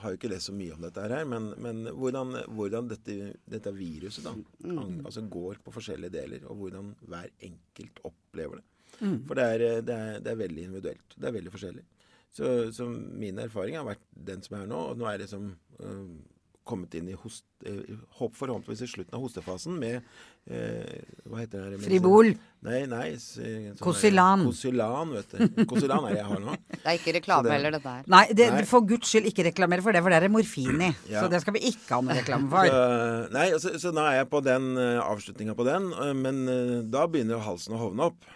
har 0.00 0.12
jo 0.12 0.18
ikke 0.18 0.30
lest 0.32 0.48
så 0.48 0.54
mye 0.56 0.74
om 0.74 0.84
dette 0.84 1.04
her, 1.04 1.24
men, 1.28 1.50
men 1.60 1.84
hvordan, 1.92 2.36
hvordan 2.56 2.90
dette, 2.90 3.16
dette 3.50 3.72
viruset 3.76 4.24
da, 4.26 4.32
kan, 4.62 5.00
altså 5.04 5.24
går 5.30 5.60
på 5.64 5.74
forskjellige 5.74 6.14
deler, 6.14 6.46
og 6.48 6.60
hvordan 6.62 6.92
hver 7.10 7.32
enkelt 7.48 8.00
opplever 8.08 8.60
det. 8.60 8.68
For 9.26 9.38
det 9.38 9.44
er, 9.44 9.64
det, 9.82 9.94
er, 9.94 10.20
det 10.22 10.30
er 10.32 10.38
veldig 10.38 10.64
individuelt. 10.68 11.16
Det 11.16 11.28
er 11.28 11.34
veldig 11.34 11.52
forskjellig. 11.54 11.84
Så, 12.32 12.46
så 12.72 12.86
min 12.88 13.40
erfaring 13.42 13.76
har 13.76 13.86
vært 13.88 14.04
den 14.28 14.44
som 14.44 14.56
er 14.56 14.68
nå, 14.70 14.78
og 14.92 15.00
nå 15.00 15.08
er 15.10 15.20
det 15.20 15.28
som 15.32 15.50
eh, 15.80 16.12
kommet 16.64 16.94
inn 16.94 17.08
i 17.10 17.16
host, 17.18 17.44
eh, 17.66 17.94
håp 18.18 18.36
forhåpentligvis 18.38 18.82
i 18.84 18.90
slutten 18.90 19.16
av 19.18 19.22
hostefasen 19.24 19.74
med 19.80 19.96
eh, 20.46 21.00
Hva 21.26 21.40
heter 21.40 21.64
det? 21.64 21.78
her? 21.78 21.82
Fribol. 21.84 22.28
Nei, 22.62 22.82
nei. 22.90 23.08
kosylan 23.16 23.78
kosylan, 23.80 24.44
Kosilan. 24.46 24.46
Kosilan, 24.46 25.14
vet 25.16 25.32
du. 25.34 25.64
Kosilan 25.72 26.06
er 26.06 26.14
det 26.14 26.20
jeg 26.20 26.28
har 26.28 26.42
nå. 26.44 26.56
Det 26.72 26.82
er 26.84 26.98
ikke 27.00 27.14
reklame 27.18 27.48
det- 27.48 27.56
heller, 27.56 27.76
dette 27.78 27.94
her. 27.96 28.04
Nei, 28.14 28.24
det, 28.30 28.50
Nei. 28.54 28.62
for 28.70 28.86
guds 28.86 29.10
skyld 29.10 29.26
ikke 29.32 29.48
reklamere 29.50 29.82
for 29.84 29.96
det, 29.96 30.02
for 30.04 30.14
det 30.14 30.20
er 30.20 30.28
det 30.28 30.34
morfin 30.34 30.86
i. 30.90 30.92
Ja. 31.12 31.24
Så 31.24 31.32
det 31.32 31.42
skal 31.42 31.56
vi 31.58 31.64
ikke 31.72 31.96
ha 31.98 32.02
noe 32.04 32.14
reklame 32.20 32.48
for. 32.52 32.70
Så, 32.70 33.32
nei, 33.34 33.48
så, 33.60 33.74
så 33.82 33.90
nå 33.94 34.04
er 34.06 34.20
jeg 34.20 34.30
på 34.32 34.40
den 34.46 34.70
uh, 34.78 35.02
avslutninga 35.02 35.56
på 35.58 35.66
den, 35.66 35.90
men 36.22 36.44
da 36.94 37.04
begynner 37.10 37.36
jo 37.36 37.42
halsen 37.50 37.74
å 37.76 37.82
hovne 37.82 38.06
opp. 38.12 38.30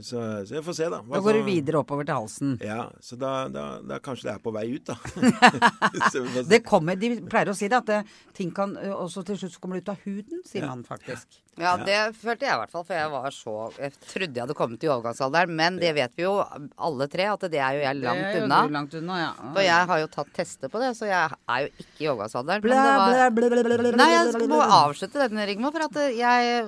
Så, 0.00 0.18
så 0.48 0.54
jeg 0.56 0.64
får 0.64 0.74
se, 0.78 0.86
da. 0.88 1.02
Hva 1.04 1.18
Da 1.18 1.20
går 1.26 1.36
du 1.36 1.42
videre 1.44 1.80
oppover 1.82 2.06
til 2.08 2.14
halsen. 2.16 2.52
Ja, 2.64 2.86
så 3.04 3.18
da, 3.20 3.32
da, 3.52 3.64
da 3.84 3.98
kanskje 4.00 4.30
det 4.30 4.34
er 4.36 4.42
på 4.44 4.52
vei 4.54 4.66
ut, 4.72 4.86
da. 4.88 4.96
Det 6.48 6.62
kommer, 6.64 6.96
De 6.96 7.10
pleier 7.28 7.50
å 7.52 7.54
si 7.56 7.68
det, 7.68 7.76
at 7.82 7.88
det, 7.90 7.98
ting 8.36 8.50
kan 8.54 8.72
også 8.76 9.24
til 9.28 9.36
slutt 9.40 9.52
så 9.56 9.60
kommer 9.62 9.76
det 9.78 9.84
ut 9.84 9.92
av 9.92 10.00
huden, 10.06 10.40
sier 10.48 10.64
Ja. 10.64 10.70
man 10.72 10.84
faktisk. 10.86 11.40
Ja, 11.60 11.74
det 11.76 12.14
følte 12.16 12.46
jeg 12.46 12.54
i 12.54 12.58
hvert 12.62 12.70
fall, 12.72 12.84
for 12.88 12.96
jeg 12.96 13.10
var 13.12 13.26
så 13.36 13.54
Jeg 13.76 13.92
trodde 14.08 14.32
jeg 14.38 14.40
hadde 14.46 14.54
kommet 14.56 14.84
i 14.86 14.88
overgangsalderen, 14.88 15.50
men 15.58 15.76
det 15.82 15.90
vet 15.98 16.14
vi 16.16 16.24
jo 16.24 16.38
alle 16.80 17.08
tre, 17.12 17.26
at 17.28 17.44
det 17.52 17.60
er 17.60 17.76
jo 17.76 17.82
jeg 17.84 17.98
langt 18.00 18.22
Det 18.22 18.30
er 18.30 18.38
jo 18.38 18.44
unna. 18.46 18.60
du 18.70 18.72
Langt 18.78 18.94
unna, 19.02 19.18
ja. 19.20 19.32
For 19.52 19.60
jeg 19.66 19.88
har 19.90 20.00
jo 20.00 20.06
tatt 20.14 20.30
tester 20.38 20.72
på 20.72 20.80
det, 20.80 20.94
så 20.96 21.10
jeg 21.10 21.36
er 21.52 21.66
jo 21.66 21.68
ikke 21.84 22.06
i 22.06 22.08
overgangsalderen. 22.08 22.64
Blæ, 22.64 22.72
Men 22.72 22.88
det 22.88 22.94
var 22.96 23.12
blæ, 23.12 23.28
blæ, 23.36 23.50
blæ, 23.52 23.62
blæ, 23.68 23.76
blæ, 23.82 23.92
Nei, 24.00 24.08
jeg 24.14 24.48
må 24.48 24.62
avslutte 24.64 25.20
denne, 25.26 25.44
Rigmor, 25.52 25.76
for 25.76 25.84
at 25.90 26.00
jeg 26.16 26.64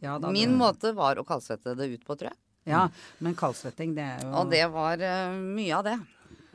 Ja, 0.00 0.14
da, 0.22 0.30
Min 0.30 0.54
det- 0.54 0.58
måte 0.62 0.94
var 0.94 1.16
å 1.18 1.26
kaldsvette 1.26 1.74
det 1.76 1.90
ut 1.98 2.06
på, 2.06 2.14
tror 2.14 2.30
jeg. 2.30 2.38
Ja, 2.68 2.88
men 3.18 3.34
kaldsvetting, 3.34 3.94
det 3.96 4.02
er 4.04 4.24
jo 4.24 4.32
Og 4.36 4.50
det 4.50 4.64
var 4.70 5.00
uh, 5.00 5.36
mye 5.40 5.72
av 5.78 5.84
det. 5.84 5.98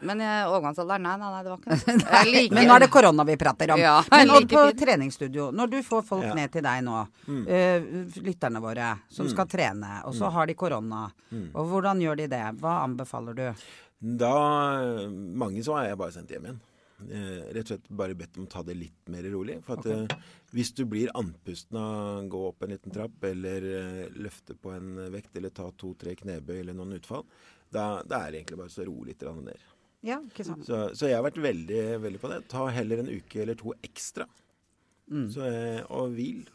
Men 0.05 0.19
jeg- 0.19 0.47
overgangsalderen, 0.51 1.01
nei, 1.01 1.15
nei, 1.17 1.29
nei, 1.31 1.43
det 1.43 1.49
var 1.49 1.57
ikke 1.57 1.71
det. 1.71 2.25
Liker 2.35 2.53
Men 2.55 2.67
nå 2.67 2.75
er 2.75 2.79
det 2.83 2.89
korona 2.91 3.23
vi 3.25 3.35
prater 3.41 3.71
om. 3.73 3.79
Ja, 3.79 4.03
Men 4.11 4.27
like 4.27 4.51
på 4.51 4.65
fint. 4.67 4.79
treningsstudio, 4.83 5.47
når 5.55 5.69
du 5.71 5.77
får 5.87 6.03
folk 6.05 6.23
Ja. 6.27 6.33
ned 6.35 6.51
til 6.51 6.61
deg 6.61 6.83
nå, 6.83 7.07
Mm. 7.27 7.41
uh, 7.47 8.21
lytterne 8.21 8.61
våre 8.61 8.89
som 9.09 9.27
skal 9.31 9.47
trene, 9.47 10.03
og 10.05 10.13
så 10.13 10.29
har 10.31 10.45
de 10.45 10.53
korona, 10.53 11.09
Mm. 11.31 11.49
og 11.55 11.65
hvordan 11.71 11.99
gjør 12.03 12.17
de 12.17 12.27
det? 12.27 12.43
Hva 12.61 12.83
anbefaler 12.83 13.33
du? 13.35 13.53
Da 14.17 14.35
Mange 15.09 15.63
så 15.63 15.73
har 15.79 15.87
jeg 15.87 15.97
bare 15.97 16.11
sendt 16.11 16.29
hjem 16.29 16.43
igjen. 16.45 16.59
Eh, 17.03 17.51
rett 17.51 17.65
og 17.65 17.73
slett 17.73 17.89
bare 17.91 18.15
bedt 18.15 18.37
om 18.39 18.45
å 18.45 18.51
ta 18.51 18.61
det 18.63 18.77
litt 18.77 19.11
mer 19.11 19.25
rolig. 19.33 19.57
For 19.65 19.81
at 19.81 19.89
eh, 19.91 20.15
hvis 20.55 20.71
du 20.77 20.85
blir 20.89 21.11
andpusten 21.17 21.79
av 21.79 21.95
å 22.21 22.27
gå 22.31 22.43
opp 22.49 22.63
en 22.63 22.71
liten 22.71 22.95
trapp, 22.95 23.17
eller 23.27 23.67
eh, 23.67 24.15
løfte 24.15 24.55
på 24.55 24.71
en 24.75 24.95
vekt, 25.13 25.35
eller 25.35 25.53
ta 25.55 25.67
to-tre 25.75 26.15
knebøy 26.21 26.59
eller 26.61 26.77
noen 26.77 26.95
utfall, 26.99 27.25
da, 27.67 27.99
da 28.07 28.23
er 28.23 28.31
det 28.31 28.41
egentlig 28.41 28.61
bare 28.63 28.73
så 28.73 28.87
ro 28.87 28.95
litt 29.03 29.25
ned. 29.43 29.67
Ja, 30.05 30.19
ikke 30.21 30.45
sant. 30.47 30.65
Så, 30.67 30.81
så 30.95 31.09
jeg 31.09 31.17
har 31.17 31.25
vært 31.25 31.41
veldig, 31.41 31.83
veldig 32.03 32.21
på 32.21 32.31
det. 32.31 32.41
Ta 32.51 32.67
heller 32.71 33.01
en 33.01 33.11
uke 33.11 33.41
eller 33.41 33.57
to 33.59 33.73
ekstra. 33.83 34.27
Mm. 35.11 35.27
Så, 35.33 35.49
eh, 35.49 35.81
og 35.93 36.15
hvil. 36.15 36.45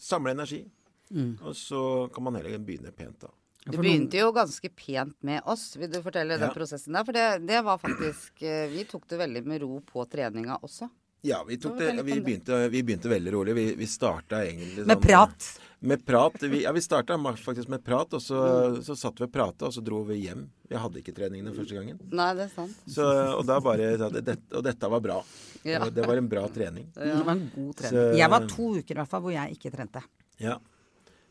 Samle 0.00 0.34
energi. 0.36 0.62
Mm. 1.10 1.34
Og 1.42 1.56
så 1.58 1.82
kan 2.14 2.24
man 2.24 2.38
heller 2.38 2.62
begynne 2.62 2.94
pent, 2.94 3.26
da. 3.26 3.34
Du 3.66 3.76
begynte 3.76 4.16
jo 4.16 4.30
ganske 4.32 4.70
pent 4.72 5.16
med 5.22 5.42
oss. 5.44 5.76
Vil 5.76 5.90
du 5.92 6.00
fortelle 6.02 6.38
den 6.40 6.50
prosessen 6.54 6.94
der? 6.96 7.04
For 7.04 7.12
det, 7.12 7.26
det 7.46 7.60
var 7.66 7.76
faktisk 7.78 8.42
eh, 8.42 8.68
Vi 8.72 8.84
tok 8.88 9.04
det 9.10 9.18
veldig 9.20 9.42
med 9.46 9.60
ro 9.62 9.80
på 9.84 10.06
treninga 10.10 10.56
også. 10.64 10.88
Ja, 11.22 11.42
vi, 11.44 11.58
tok 11.60 11.74
det, 11.76 11.90
vi, 12.02 12.14
begynte, 12.24 12.56
vi 12.72 12.80
begynte 12.82 13.10
veldig 13.12 13.32
rolig. 13.34 13.54
Vi, 13.58 13.64
vi 13.76 13.86
starta 13.86 14.38
egentlig 14.46 14.86
Med 14.86 14.96
sånn- 14.96 15.02
prat. 15.04 15.48
Med 15.80 16.02
prat. 16.06 16.38
Vi, 16.42 16.62
ja, 16.62 16.72
vi 16.72 16.80
starta 16.80 17.18
faktisk 17.20 17.68
med 17.68 17.84
prat, 17.84 18.12
og 18.16 18.20
så, 18.24 18.38
Mm. 18.40 18.82
så 18.84 18.96
satt 18.96 19.20
vi 19.20 19.24
og 19.24 19.32
prata, 19.32 19.66
og 19.66 19.72
så 19.72 19.82
dro 19.84 20.02
vi 20.04 20.16
hjem. 20.24 20.46
Vi 20.68 20.76
hadde 20.76 21.00
ikke 21.02 21.12
treningene 21.16 21.52
første 21.56 21.76
gangen. 21.76 22.00
Nei, 22.12 22.30
det 22.34 22.46
er 22.46 22.54
sant. 22.54 22.72
Så, 22.88 23.04
og 23.36 23.44
da 23.48 23.60
bare 23.60 23.96
det, 23.98 24.38
Og 24.56 24.64
dette 24.64 24.88
var 24.90 25.00
bra. 25.00 25.22
Ja. 25.64 25.84
Det 25.90 26.06
var 26.06 26.16
en 26.16 26.28
bra 26.28 26.46
trening. 26.48 26.88
Det 26.94 27.12
var 27.24 27.32
en 27.36 27.50
god 27.54 27.76
trening. 27.76 28.00
Så- 28.00 28.16
Jeg 28.16 28.30
var 28.30 28.46
to 28.48 28.70
uker 28.80 28.94
i 28.94 29.00
hvert 29.02 29.08
fall 29.08 29.20
hvor 29.20 29.32
jeg 29.36 29.56
ikke 29.58 29.72
trente. 29.76 30.02
Ja. 30.40 30.56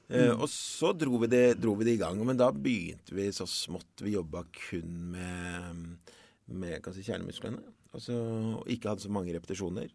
Eh, 0.09 0.31
og 0.33 0.47
så 0.49 0.89
dro 0.97 1.19
vi, 1.21 1.29
det, 1.29 1.43
dro 1.61 1.75
vi 1.77 1.85
det 1.85 1.97
i 1.97 2.01
gang. 2.01 2.19
Men 2.25 2.39
da 2.39 2.49
begynte 2.53 3.13
vi 3.15 3.27
så 3.35 3.45
smått. 3.49 4.01
Vi 4.01 4.15
jobba 4.15 4.43
kun 4.69 5.11
med, 5.13 6.15
med 6.49 6.89
si, 6.95 7.05
kjernemusklene. 7.05 7.61
Altså, 7.93 8.15
og 8.59 8.67
ikke 8.69 8.91
hadde 8.91 9.05
så 9.05 9.13
mange 9.13 9.33
repetisjoner. 9.35 9.89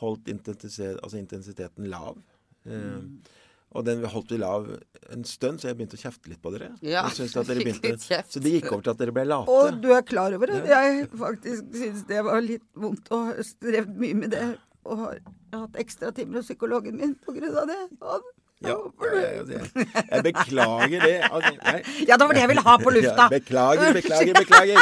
Holdt 0.00 0.28
intensitet, 0.30 1.00
altså 1.02 1.18
intensiteten 1.20 1.88
lav. 1.92 2.20
Eh, 2.68 3.02
Og 3.76 3.84
den 3.84 4.04
holdt 4.08 4.30
vi 4.32 4.38
lav 4.40 4.68
en 5.12 5.24
stund, 5.26 5.58
så 5.60 5.68
jeg 5.68 5.76
begynte 5.76 5.98
å 5.98 6.00
kjefte 6.00 6.30
litt 6.30 6.40
på 6.40 6.52
dere. 6.54 6.70
Ja, 6.86 7.02
Jeg 7.12 7.28
dere 7.34 7.64
begynte, 7.66 8.20
så 8.30 8.40
det 8.40 8.52
gikk 8.54 8.70
over 8.70 8.86
til 8.86 8.92
at 8.94 9.00
dere 9.02 9.12
ble 9.16 9.24
late. 9.26 9.52
Og 9.52 9.80
du 9.82 9.90
er 9.92 10.04
klar 10.06 10.36
over 10.36 10.52
det. 10.52 10.62
jeg 10.70 11.08
faktisk 11.18 11.74
syns 11.76 12.06
det 12.08 12.22
var 12.24 12.40
litt 12.44 12.64
vondt 12.78 13.10
og 13.12 13.32
har 13.32 13.42
strevd 13.44 13.98
mye 14.00 14.16
med 14.22 14.32
det. 14.36 14.46
Og 14.86 15.02
har 15.02 15.20
hatt 15.52 15.76
ekstratimer 15.82 16.38
hos 16.40 16.48
psykologen 16.48 16.96
min 17.00 17.16
på 17.26 17.34
grunn 17.36 17.58
av 17.58 17.68
det. 17.72 17.80
Og 18.00 18.30
Ja, 18.64 18.72
jeg, 18.72 20.22
beklager 20.24 21.02
det. 21.02 21.16
Altså. 21.36 21.52
Ja, 22.08 22.16
det 22.16 22.24
var 22.24 22.32
det 22.32 22.40
jeg 22.40 22.48
ville 22.48 22.62
ha 22.64 22.76
på 22.80 22.92
lufta. 22.96 23.26
Beklager, 23.28 23.92
beklager, 23.92 24.38
beklager. 24.38 24.78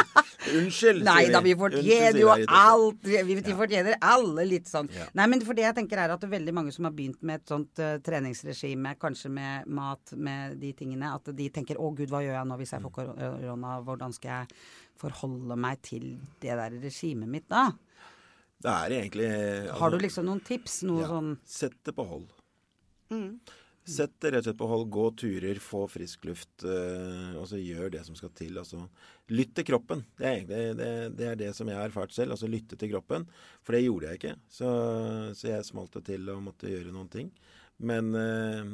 Unnskyld. 0.54 1.00
Nei 1.06 1.24
da, 1.32 1.40
vi 1.42 1.54
fortjener 1.58 2.18
jo 2.20 2.30
alt. 2.30 3.00
Vi, 3.02 3.34
vi 3.40 3.56
fortjener 3.56 3.96
alle 3.98 4.44
litt 4.46 4.70
sånn. 4.70 4.86
Nei, 5.18 5.26
men 5.32 5.42
for 5.42 5.58
det 5.58 5.64
jeg 5.66 5.76
tenker 5.80 6.04
er 6.04 6.14
at 6.14 6.22
det 6.22 6.28
er 6.28 6.36
veldig 6.36 6.54
mange 6.54 6.74
som 6.76 6.86
har 6.86 6.94
begynt 6.94 7.18
med 7.26 7.42
et 7.42 7.50
sånt 7.50 7.82
uh, 7.82 7.96
treningsregime, 8.04 8.94
kanskje 9.02 9.32
med 9.34 9.66
mat, 9.74 10.14
med 10.14 10.54
de 10.62 10.70
tingene, 10.78 11.10
at 11.16 11.32
de 11.34 11.48
tenker 11.54 11.80
å 11.80 11.90
gud, 11.96 12.12
hva 12.12 12.22
gjør 12.22 12.38
jeg 12.38 12.50
nå 12.52 12.60
hvis 12.60 12.76
jeg 12.76 12.84
får 12.84 12.94
korona, 13.00 13.74
hvordan 13.88 14.14
skal 14.14 14.36
jeg 14.36 14.62
forholde 15.02 15.58
meg 15.58 15.82
til 15.82 16.06
det 16.44 16.54
der 16.54 16.78
regimet 16.84 17.32
mitt 17.34 17.50
da? 17.50 17.66
Det 18.64 18.70
er 18.70 18.96
egentlig 19.00 19.28
altså, 19.28 19.76
Har 19.82 19.92
du 19.92 19.98
liksom 20.00 20.30
noen 20.30 20.40
tips? 20.46 20.78
Noe 20.88 21.02
ja, 21.02 21.10
sånn 21.10 21.34
Sett 21.44 21.76
det 21.84 21.92
på 21.96 22.06
hold. 22.08 22.30
Mm. 23.12 23.34
Sett 23.84 24.14
det 24.24 24.30
rett 24.32 24.40
og 24.40 24.46
slett 24.46 24.60
på 24.60 24.66
hold. 24.70 24.86
Gå 24.92 25.04
turer, 25.20 25.58
få 25.60 25.82
frisk 25.92 26.22
luft, 26.24 26.64
eh, 26.64 27.34
og 27.36 27.44
så 27.50 27.58
gjør 27.60 27.90
det 27.92 28.00
som 28.06 28.16
skal 28.16 28.30
til. 28.32 28.56
Altså, 28.56 28.80
lytt 29.28 29.52
til 29.58 29.66
kroppen. 29.68 30.06
Det 30.16 30.24
er 30.24 30.38
egentlig 30.38 30.62
det, 30.78 30.88
det, 31.18 31.26
er 31.28 31.36
det 31.42 31.50
som 31.56 31.68
jeg 31.68 31.76
har 31.76 31.90
erfart 31.90 32.14
selv. 32.16 32.32
Altså 32.32 32.48
lytte 32.48 32.78
til 32.80 32.94
kroppen. 32.94 33.26
For 33.60 33.76
det 33.76 33.82
gjorde 33.84 34.08
jeg 34.08 34.20
ikke. 34.20 34.32
Så, 34.48 34.70
så 35.36 35.50
jeg 35.50 35.68
smalt 35.68 35.92
det 35.98 36.06
til 36.08 36.32
og 36.32 36.40
måtte 36.46 36.72
gjøre 36.72 36.94
noen 36.96 37.12
ting. 37.12 37.28
Men 37.84 38.08
eh, 38.16 38.72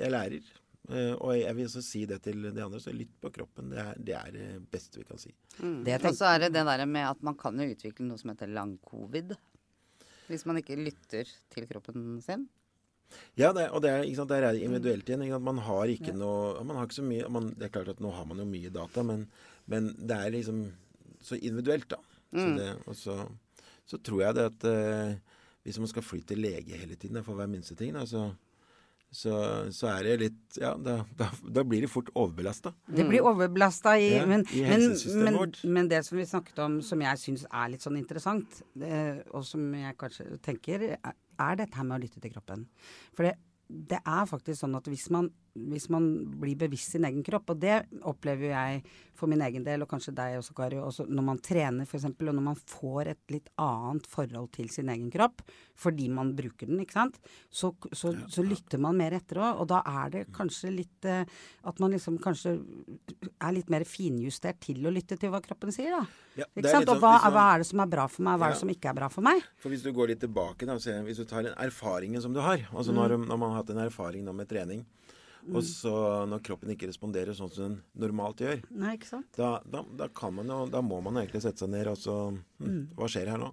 jeg, 0.00 0.10
lærer. 0.16 0.50
Eh, 0.90 1.14
og 1.14 1.36
jeg 1.38 1.54
vil 1.60 1.70
også 1.70 1.84
si 1.86 2.02
det 2.10 2.18
til 2.26 2.48
de 2.48 2.66
andre. 2.66 2.82
Så 2.82 2.96
lytt 2.96 3.14
på 3.22 3.30
kroppen. 3.38 3.70
Det 3.70 3.86
er 3.86 4.02
det 4.10 4.18
er 4.18 4.34
det 4.34 4.48
beste 4.74 4.98
vi 4.98 5.06
kan 5.12 5.22
si. 5.22 5.30
Mm. 5.60 5.78
Og 5.94 6.10
så 6.10 6.32
er 6.32 6.48
det 6.48 6.56
det 6.58 6.66
der 6.72 6.84
med 6.90 7.06
at 7.12 7.22
man 7.22 7.38
kan 7.38 7.62
jo 7.62 7.70
utvikle 7.70 8.10
noe 8.10 8.18
som 8.18 8.34
heter 8.34 8.50
lang-covid. 8.50 9.38
Hvis 10.26 10.42
man 10.48 10.58
ikke 10.58 10.82
lytter 10.82 11.30
til 11.54 11.70
kroppen 11.70 12.18
sin. 12.24 12.48
Ja, 13.40 13.52
det, 13.56 13.68
og 13.74 13.82
det 13.84 13.90
er, 13.90 14.04
sant, 14.16 14.30
der 14.30 14.46
er 14.46 14.56
det 14.56 14.62
individuelt 14.64 15.08
igjen. 15.08 15.26
Man 15.42 15.60
har 15.66 15.90
ikke 15.90 16.14
noe 16.16 16.62
Man 16.66 16.78
har 16.78 16.88
ikke 16.88 17.00
så 17.00 17.06
mye 17.06 17.28
man, 17.32 17.50
Det 17.58 17.68
er 17.68 17.74
klart 17.74 17.92
at 17.94 18.02
nå 18.04 18.12
har 18.14 18.26
man 18.30 18.42
jo 18.42 18.46
mye 18.48 18.72
data, 18.74 19.04
men, 19.06 19.26
men 19.70 19.92
det 19.98 20.18
er 20.18 20.34
liksom 20.34 20.64
så 21.24 21.38
individuelt, 21.40 21.88
da. 21.88 22.00
Så, 22.34 22.46
det, 22.58 22.70
og 22.90 22.96
så, 22.98 23.14
så 23.86 23.98
tror 24.02 24.24
jeg 24.24 24.36
det 24.36 24.44
at 24.50 24.64
eh, 24.68 25.36
hvis 25.64 25.78
man 25.80 25.88
skal 25.88 26.04
fly 26.04 26.18
til 26.26 26.42
lege 26.42 26.76
hele 26.76 26.96
tiden 27.00 27.22
for 27.24 27.38
hver 27.38 27.48
minste 27.48 27.76
ting, 27.78 27.94
da, 27.96 28.02
så, 28.08 28.26
så, 29.14 29.34
så 29.74 29.88
er 29.92 30.08
det 30.08 30.14
litt 30.24 30.58
Ja, 30.60 30.72
da, 30.78 30.98
da, 31.18 31.28
da 31.56 31.64
blir 31.66 31.84
det 31.84 31.90
fort 31.92 32.10
overbelasta. 32.14 32.74
Det 32.86 33.06
blir 33.08 33.24
overbelasta 33.26 33.94
i, 34.00 34.10
Ja, 34.16 34.26
men, 34.28 34.44
i 34.54 34.64
men, 34.66 34.86
men, 35.24 35.38
men 35.76 35.90
det 35.90 36.02
som 36.06 36.18
vi 36.18 36.26
snakket 36.28 36.58
om, 36.64 36.80
som 36.84 37.02
jeg 37.04 37.22
syns 37.22 37.46
er 37.48 37.72
litt 37.72 37.84
sånn 37.84 37.98
interessant, 38.00 38.60
det, 38.78 39.24
og 39.30 39.46
som 39.46 39.66
jeg 39.78 39.98
kanskje 40.00 40.28
tenker, 40.44 40.86
er, 40.98 41.16
er 41.40 41.58
dette 41.62 41.78
her 41.78 41.86
med 41.88 41.98
å 41.98 42.02
lytte 42.04 42.22
til 42.22 42.34
kroppen. 42.34 42.66
For 43.14 43.28
det, 43.28 43.36
det 43.94 44.00
er 44.02 44.30
faktisk 44.30 44.60
sånn 44.60 44.76
at 44.78 44.90
hvis 44.90 45.08
man, 45.14 45.30
hvis 45.54 45.88
man 45.88 46.06
blir 46.40 46.56
bevisst 46.58 46.90
sin 46.96 47.04
egen 47.06 47.22
kropp, 47.22 47.50
og 47.54 47.60
det 47.62 47.84
opplever 48.02 48.50
jeg 48.50 48.80
for 49.14 49.30
min 49.30 49.40
egen 49.46 49.62
del, 49.62 49.82
og 49.84 49.88
kanskje 49.88 50.14
deg 50.14 50.38
også, 50.40 50.54
Kari, 50.58 50.76
også 50.82 51.06
når 51.06 51.22
man 51.28 51.38
trener 51.38 51.86
f.eks., 51.86 52.04
og 52.10 52.24
når 52.34 52.42
man 52.42 52.56
får 52.56 53.12
et 53.12 53.20
litt 53.30 53.48
annet 53.62 54.06
forhold 54.10 54.50
til 54.56 54.68
sin 54.74 54.88
egen 54.90 55.10
kropp, 55.14 55.44
fordi 55.78 56.08
man 56.10 56.32
bruker 56.34 56.66
den, 56.66 56.80
ikke 56.82 56.96
sant, 56.98 57.20
så, 57.50 57.70
så, 57.94 58.10
så 58.28 58.42
lytter 58.42 58.82
man 58.82 58.98
mer 58.98 59.14
etter 59.14 59.38
òg. 59.38 59.60
Og 59.62 59.68
da 59.70 59.82
er 59.86 60.10
det 60.10 60.24
kanskje 60.34 60.72
litt 60.74 61.06
eh, 61.06 61.22
at 61.62 61.78
man 61.82 61.94
liksom 61.94 62.18
kanskje 62.22 62.56
er 63.38 63.54
litt 63.54 63.70
mer 63.72 63.84
finjustert 63.86 64.58
til 64.66 64.82
å 64.86 64.92
lytte 64.94 65.16
til 65.20 65.30
hva 65.30 65.40
kroppen 65.44 65.70
sier, 65.74 65.94
da. 65.94 66.02
Ja, 66.42 66.48
ikke 66.50 66.72
sant? 66.74 66.88
Og 66.88 66.96
sånn- 66.96 67.02
hva, 67.04 67.14
man- 67.22 67.32
hva 67.38 67.46
er 67.54 67.58
det 67.62 67.66
som 67.70 67.80
er 67.80 67.86
bra 67.94 68.08
for 68.10 68.22
meg, 68.26 68.38
hva 68.40 68.46
er 68.50 68.56
det 68.56 68.62
som 68.64 68.68
ikke 68.74 68.90
er 68.90 68.98
bra 68.98 69.08
for 69.08 69.22
meg? 69.22 69.42
For 69.62 69.70
hvis 69.70 69.82
du 69.86 69.92
går 69.94 70.08
litt 70.14 70.20
tilbake, 70.26 70.66
da, 70.66 70.74
hvis 70.76 71.22
du 71.22 71.24
tar 71.24 71.46
den 71.46 71.54
erfaringen 71.54 72.20
som 72.22 72.32
du 72.34 72.40
har 72.42 72.58
Altså 72.74 72.90
Mm. 72.90 72.96
når, 72.98 73.16
når 73.28 73.38
man 73.38 73.50
har 73.50 73.62
hatt 73.62 73.70
en 73.70 73.78
erfaring 73.86 74.24
nå 74.24 74.32
med 74.34 74.48
trening, 74.48 74.84
og 75.52 75.62
så 75.66 75.94
når 76.30 76.42
kroppen 76.46 76.72
ikke 76.72 76.88
responderer 76.88 77.36
sånn 77.36 77.50
som 77.52 77.64
den 77.66 77.78
normalt 78.00 78.40
gjør, 78.40 78.62
Nei, 78.80 78.96
da, 79.36 79.50
da, 79.68 79.82
da 79.84 80.08
kan 80.08 80.32
man 80.38 80.48
jo 80.48 80.62
Da 80.72 80.80
må 80.84 81.00
man 81.04 81.18
egentlig 81.20 81.42
sette 81.44 81.64
seg 81.64 81.72
ned 81.74 81.90
og 81.90 81.98
så 82.00 82.16
hm, 82.32 82.94
Hva 82.96 83.08
skjer 83.10 83.32
her 83.34 83.42
nå? 83.42 83.50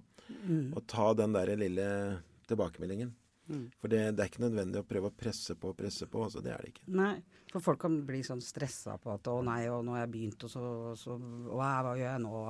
Og 0.72 0.80
ta 0.88 1.10
den 1.18 1.34
der 1.36 1.52
lille 1.60 1.88
tilbakemeldingen. 2.48 3.12
For 3.80 3.90
det, 3.90 4.00
det 4.16 4.22
er 4.22 4.30
ikke 4.30 4.44
nødvendig 4.44 4.80
å 4.80 4.86
prøve 4.88 5.10
å 5.10 5.14
presse 5.16 5.56
på 5.58 5.72
og 5.72 5.76
presse 5.76 6.06
på. 6.08 6.22
Altså, 6.24 6.40
det 6.44 6.52
er 6.54 6.62
det 6.62 6.72
ikke. 6.72 6.84
Nei, 6.94 7.16
for 7.50 7.64
folk 7.64 7.82
kan 7.84 7.98
bli 8.08 8.22
sånn 8.24 8.40
stressa 8.44 8.96
på 9.02 9.12
at 9.12 9.28
'å 9.28 9.42
nei, 9.44 9.66
og 9.68 9.84
nå 9.84 9.96
har 9.96 10.06
jeg 10.06 10.12
begynt', 10.14 10.46
og 10.46 10.52
så, 10.52 10.62
så 10.96 11.18
hva, 11.18 11.72
hva 11.84 11.94
gjør 11.98 12.08
jeg 12.08 12.22
nå? 12.24 12.42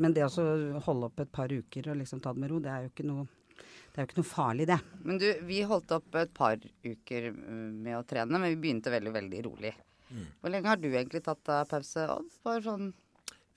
Men 0.00 0.16
det 0.16 0.26
å 0.26 0.46
holde 0.88 1.10
opp 1.10 1.20
et 1.20 1.32
par 1.32 1.52
uker 1.52 1.90
og 1.92 2.00
liksom 2.00 2.22
ta 2.24 2.32
det 2.32 2.42
med 2.42 2.50
ro, 2.50 2.60
det 2.64 2.72
er 2.72 2.86
jo 2.86 2.92
ikke 2.92 3.06
noe, 3.06 3.28
det 3.94 4.00
er 4.00 4.06
jo 4.06 4.08
ikke 4.10 4.18
noe 4.18 4.26
farlig, 4.26 4.64
det. 4.66 4.76
Men 5.06 5.18
du, 5.22 5.26
vi 5.46 5.60
holdt 5.70 5.92
opp 5.94 6.16
et 6.18 6.32
par 6.34 6.58
uker 6.82 7.28
uh, 7.30 7.70
med 7.70 7.94
å 7.94 8.02
trene, 8.10 8.34
men 8.40 8.50
vi 8.50 8.60
begynte 8.64 8.90
veldig, 8.90 9.12
veldig 9.14 9.42
rolig. 9.46 9.70
Hvor 10.42 10.50
lenge 10.52 10.68
har 10.70 10.78
du 10.78 10.88
egentlig 10.92 11.22
tatt 11.24 11.40
deg 11.46 11.68
pause, 11.70 12.04
Odd? 12.12 12.34
Bare 12.46 12.62
sånn 12.62 12.90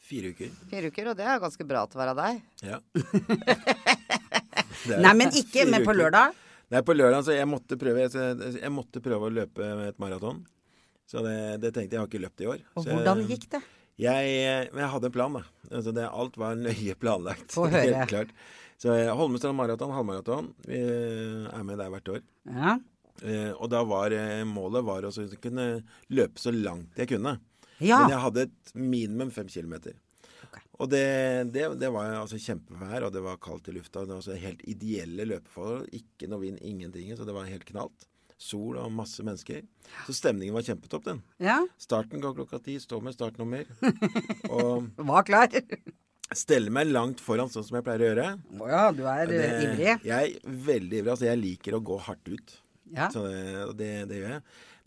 Fire 0.08 0.30
uker. 0.32 0.52
fire 0.72 0.88
uker, 0.94 1.10
og 1.12 1.18
det 1.20 1.26
er 1.28 1.42
ganske 1.42 1.66
bra 1.68 1.82
til 1.90 1.98
å 2.00 2.04
være 2.04 2.14
deg. 2.16 2.38
Ja. 2.70 2.78
Nei, 5.04 5.14
men 5.18 5.34
ikke 5.36 5.66
men 5.68 5.84
på 5.86 5.96
lørdag. 5.98 6.38
Nei, 6.72 6.82
på 6.86 6.96
lørdag 6.96 7.26
så 7.28 7.36
jeg 7.36 7.48
måtte 7.50 7.78
prøve 7.80 8.06
jeg, 8.06 8.38
jeg 8.62 8.72
måtte 8.72 9.02
prøve 9.04 9.28
å 9.28 9.34
løpe 9.34 9.68
et 9.90 10.00
maraton. 10.00 10.44
Så 11.08 11.24
det, 11.26 11.36
det 11.64 11.74
tenkte 11.76 11.96
jeg. 11.96 11.98
Jeg 11.98 12.04
har 12.04 12.10
ikke 12.12 12.24
løpt 12.24 12.44
i 12.44 12.50
år. 12.54 12.64
Og 12.76 12.84
så 12.84 12.90
jeg- 12.92 12.98
hvordan 13.00 13.26
gikk 13.30 13.50
det? 13.56 13.62
Jeg, 13.98 14.34
jeg 14.70 14.90
hadde 14.94 15.10
en 15.10 15.14
plan, 15.16 15.38
da. 15.40 15.44
Altså 15.72 15.94
det, 15.96 16.06
alt 16.06 16.38
var 16.38 16.58
nøye 16.68 16.96
planlagt. 17.02 17.50
Få 17.56 17.66
høre. 17.72 17.90
Helt 17.96 18.12
klart. 18.12 18.34
Så 18.78 18.94
eh, 18.94 19.10
Holmestrand 19.18 19.58
maraton, 19.58 19.94
halvmaraton. 19.96 20.52
Vi 20.68 20.78
eh, 20.78 21.48
er 21.50 21.64
med 21.66 21.80
der 21.82 21.90
hvert 21.94 22.12
år. 22.14 22.20
Ja. 22.46 22.76
Eh, 23.26 23.54
og 23.58 23.72
da 23.74 23.82
var 23.90 24.14
eh, 24.14 24.44
målet 24.46 24.86
var 24.86 25.08
å 25.10 25.14
kunne 25.42 25.70
løpe 26.14 26.42
så 26.42 26.54
langt 26.54 27.00
jeg 27.02 27.10
kunne. 27.16 27.40
ja. 27.82 28.04
Men 28.04 28.14
jeg 28.14 28.22
hadde 28.28 28.44
et 28.46 28.76
minimum 28.78 29.32
fem 29.34 29.50
kilometer. 29.50 29.98
Okay. 30.46 30.62
Og 30.78 30.92
det, 30.94 31.02
det, 31.56 31.66
det 31.82 31.90
var 31.94 32.14
altså 32.20 32.38
kjempevær, 32.38 33.08
og 33.08 33.16
det 33.16 33.24
var 33.26 33.42
kaldt 33.42 33.72
i 33.72 33.74
lufta. 33.80 34.06
Det 34.06 34.14
var 34.14 34.22
altså 34.22 34.38
helt 34.38 34.62
ideelle 34.70 35.26
løpeforhold. 35.26 35.90
Ikke 35.98 36.30
noe 36.30 36.46
vind, 36.46 36.62
ingenting. 36.62 37.10
Så 37.18 37.26
det 37.26 37.34
var 37.36 37.50
helt 37.50 37.66
knalt. 37.66 38.06
Sol 38.38 38.78
og 38.78 38.92
masse 38.94 39.24
mennesker. 39.26 39.64
Så 40.06 40.14
stemningen 40.14 40.54
var 40.54 40.62
kjempetopp, 40.68 41.04
den. 41.08 41.22
ja. 41.42 41.56
Starten 41.82 42.22
går 42.22 42.36
klokka 42.38 42.60
ti. 42.64 42.76
Stå 42.80 43.00
med 43.02 43.16
startnummer. 43.18 43.66
og 44.54 44.92
Var 44.98 45.24
klar. 45.26 45.50
stelle 46.38 46.70
meg 46.74 46.92
langt 46.92 47.22
foran, 47.24 47.50
sånn 47.50 47.66
som 47.66 47.80
jeg 47.80 47.86
pleier 47.88 48.04
å 48.04 48.10
gjøre. 48.12 48.28
Å 48.62 48.70
ja, 48.70 48.84
du 48.94 49.04
er 49.10 49.26
Det- 49.32 49.42
ivrig. 49.66 49.94
Jeg 50.06 50.36
er 50.38 50.58
veldig 50.70 51.00
ivrig. 51.02 51.12
Altså, 51.16 51.26
jeg 51.32 51.42
liker 51.42 51.78
å 51.80 51.84
gå 51.90 51.98
hardt 52.06 52.30
ut. 52.30 52.58
Ja. 52.94 53.10
Så 53.12 53.26
det, 53.28 53.78
det, 53.80 53.92
det 54.12 54.22
gjør 54.22 54.36
jeg. 54.38 54.44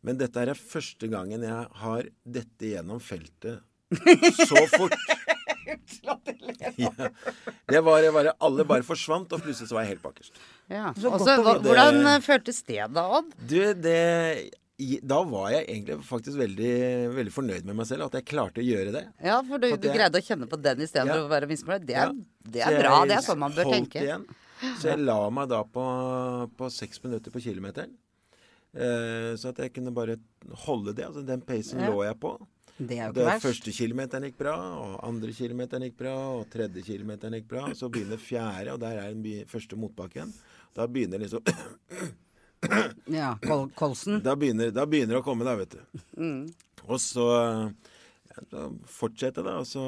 Men 0.07 0.17
dette 0.23 0.41
er 0.47 0.55
første 0.57 1.11
gangen 1.13 1.43
jeg 1.45 1.67
har 1.83 2.07
dette 2.25 2.71
gjennom 2.71 3.03
feltet 3.03 3.61
så 4.47 4.63
fort. 4.77 4.95
Ja. 6.81 6.91
Det 7.69 7.81
var 7.85 8.03
bare 8.13 8.33
Alle 8.43 8.65
bare 8.69 8.85
forsvant, 8.87 9.33
og 9.33 9.43
plutselig 9.45 9.69
så 9.71 9.77
var 9.77 9.85
jeg 9.85 9.95
helt 9.95 10.03
bakerst. 10.05 10.39
Ja. 10.71 10.93
Så 10.95 11.11
Og 11.11 11.19
godt 11.19 11.27
så, 11.27 11.35
å 11.41 11.45
hva- 11.45 11.61
hvordan 11.65 12.01
eh, 12.07 12.21
føltes 12.23 12.63
det 12.69 12.85
da, 12.95 13.03
Odd? 13.19 13.33
Du, 13.51 13.59
det 13.75 14.51
Da 15.05 15.19
var 15.29 15.51
jeg 15.53 15.67
egentlig 15.69 15.97
faktisk 16.07 16.39
veldig, 16.41 16.71
veldig 17.13 17.33
fornøyd 17.35 17.65
med 17.69 17.77
meg 17.77 17.87
selv. 17.91 18.07
At 18.07 18.15
jeg 18.17 18.25
klarte 18.31 18.63
å 18.63 18.65
gjøre 18.65 18.93
det. 18.95 19.03
Ja, 19.23 19.43
for 19.43 19.59
du, 19.59 19.67
du 19.77 19.89
jeg- 19.89 19.97
greide 19.99 20.17
å 20.17 20.25
kjenne 20.25 20.47
på 20.49 20.57
den 20.63 20.79
istedenfor 20.87 21.21
Ja. 21.21 21.27
å 21.27 21.29
være 21.29 21.49
misfornøyd. 21.51 21.85
Det, 21.85 21.97
Ja. 21.99 22.07
er- 22.09 22.15
det 22.49 22.63
Så 22.63 22.69
er 22.69 22.73
jeg 22.73 22.81
bra. 22.87 23.05
Det 23.05 23.17
er 23.19 23.27
sånn 23.27 23.39
man 23.39 23.53
bør 23.53 23.65
tenke. 23.75 24.01
Igjen. 24.01 24.25
Så 24.79 24.83
jeg 24.89 24.99
la 25.01 25.19
meg 25.31 25.49
da 25.49 25.63
på, 25.65 26.51
på 26.57 26.71
seks 26.71 27.03
minutter 27.05 27.31
på 27.31 27.41
kilometeren. 27.45 27.91
Eh, 28.73 29.35
så 29.37 29.49
at 29.51 29.57
jeg 29.59 29.73
kunne 29.75 29.91
bare 29.93 30.17
holde 30.65 30.95
det. 30.95 31.05
Altså 31.05 31.27
den 31.27 31.41
pacen 31.43 31.81
Ja. 31.81 31.91
lå 31.91 32.05
jeg 32.07 32.21
på. 32.21 32.39
Det 32.81 32.97
er 32.99 33.07
jo 33.09 33.13
Det 33.13 33.21
ikke 33.27 33.33
verst. 33.35 33.45
første 33.45 33.73
kilometeren 33.77 34.23
gikk 34.25 34.39
bra, 34.39 34.55
og 34.57 35.01
andre 35.05 35.29
kilometeren 35.37 35.83
gikk 35.85 35.97
bra, 35.99 36.15
og 36.39 36.49
tredje 36.49 36.81
kilometeren 36.83 37.35
gikk 37.37 37.49
bra. 37.49 37.67
Så 37.75 37.91
begynner 37.91 38.17
fjerde, 38.17 38.73
og 38.73 38.81
der 38.81 38.97
er 38.97 39.13
den 39.13 39.23
første 39.45 39.77
motbakken. 39.77 40.33
Da 40.77 40.87
begynner 40.89 41.23
liksom 41.23 41.45
Ja, 43.21 43.35
Kol 43.43 43.71
Kolsen. 43.75 44.21
Da 44.25 44.37
begynner, 44.37 44.71
da 44.75 44.85
begynner 44.87 45.17
det 45.17 45.23
å 45.23 45.27
komme, 45.27 45.47
da, 45.49 45.57
vet 45.59 45.79
du. 45.79 46.03
Mm. 46.21 46.43
Og 46.87 47.01
så 47.01 47.27
da 48.49 48.69
fortsetter 48.89 49.45
da. 49.45 49.59
og 49.61 49.67
så 49.69 49.83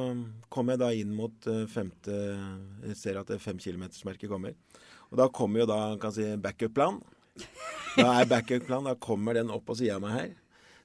kommer 0.52 0.74
jeg 0.74 0.82
da 0.82 0.90
inn 0.98 1.12
mot 1.16 1.46
eh, 1.48 1.64
femte 1.70 2.12
Jeg 2.12 2.98
ser 2.98 3.20
at 3.20 3.30
det 3.30 3.38
kilometersmerket 3.40 4.28
kommer. 4.28 4.56
Og 5.12 5.18
da 5.20 5.28
kommer 5.32 5.62
jo 5.62 5.68
da 5.70 5.80
kan 6.00 6.12
jeg 6.12 6.34
si 6.34 6.42
backup-plan. 6.42 7.00
Da 7.96 8.08
er 8.20 8.28
backup-plan, 8.28 8.88
da 8.88 8.96
kommer 8.96 9.38
den 9.38 9.52
opp 9.52 9.66
på 9.68 9.76
sida 9.78 9.96
av 9.96 10.04
meg 10.04 10.16
her. 10.16 10.30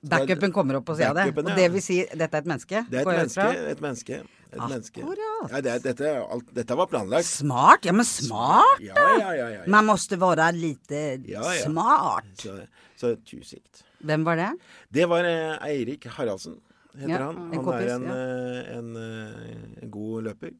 Backupen 0.07 0.53
kommer 0.53 0.77
opp 0.79 0.85
på 0.87 0.95
sida 0.95 1.09
av 1.11 1.19
det. 1.19 1.31
Og 1.33 1.55
det 1.57 1.69
vil 1.73 1.83
si, 1.83 2.01
dette 2.11 2.29
er 2.29 2.43
et 2.43 2.49
menneske? 2.49 2.83
Det 2.91 3.01
er 3.01 3.07
et 3.07 3.19
menneske. 3.23 3.47
Et 3.73 3.83
menneske. 3.83 4.19
Et 4.51 4.59
menneske. 4.61 5.01
Akkurat. 5.03 5.51
Ja, 5.51 5.61
det 5.61 5.73
dette, 5.83 6.11
alt, 6.23 6.51
dette 6.55 6.77
var 6.79 6.87
planlagt. 6.91 7.27
Smart? 7.27 7.85
Ja, 7.87 7.93
men 7.95 8.07
smart! 8.07 8.79
Ja, 8.83 8.95
ja, 9.19 9.33
ja. 9.35 9.47
ja. 9.57 9.65
Man 9.67 9.89
måste 9.89 10.19
være 10.19 10.51
lite 10.55 11.01
ja. 11.27 11.43
smart. 11.63 12.29
Så, 12.39 12.55
så 12.99 13.15
tusikt. 13.27 13.83
Hvem 14.07 14.23
var 14.27 14.39
det? 14.39 14.51
Det 14.93 15.07
var 15.09 15.27
eh, 15.27 15.57
Eirik 15.67 16.07
Haraldsen, 16.15 16.59
heter 16.95 17.25
han. 17.25 17.41
en 17.49 17.57
Han 17.57 17.65
kompis, 17.65 17.89
er 17.89 17.95
en, 17.97 18.07
eh, 18.13 18.77
en, 18.77 18.93
eh, 19.01 19.83
en 19.83 19.91
god 19.91 20.29
løper. 20.29 20.55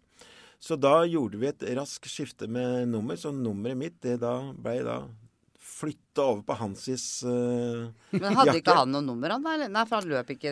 Så 0.60 0.76
da 0.82 1.04
gjorde 1.06 1.40
vi 1.40 1.48
et 1.52 1.64
raskt 1.78 2.10
skifte 2.10 2.50
med 2.50 2.90
nummer, 2.90 3.16
så 3.16 3.32
nummeret 3.32 3.78
mitt 3.78 4.02
det 4.02 4.18
da 4.24 4.40
ble 4.58 4.82
da 4.86 4.98
flytta 5.78 6.24
over 6.24 6.42
på 6.48 6.56
Hansis 6.58 7.06
uh, 7.28 7.86
Men 8.10 8.34
hadde 8.34 8.50
jakke. 8.50 8.62
ikke 8.64 8.78
han 8.80 8.92
noe 8.96 9.06
nummer, 9.06 9.36
han? 9.36 9.46
Nei, 9.70 9.86
for 9.86 10.00
han 10.00 10.10
løp 10.10 10.34
ikke. 10.34 10.52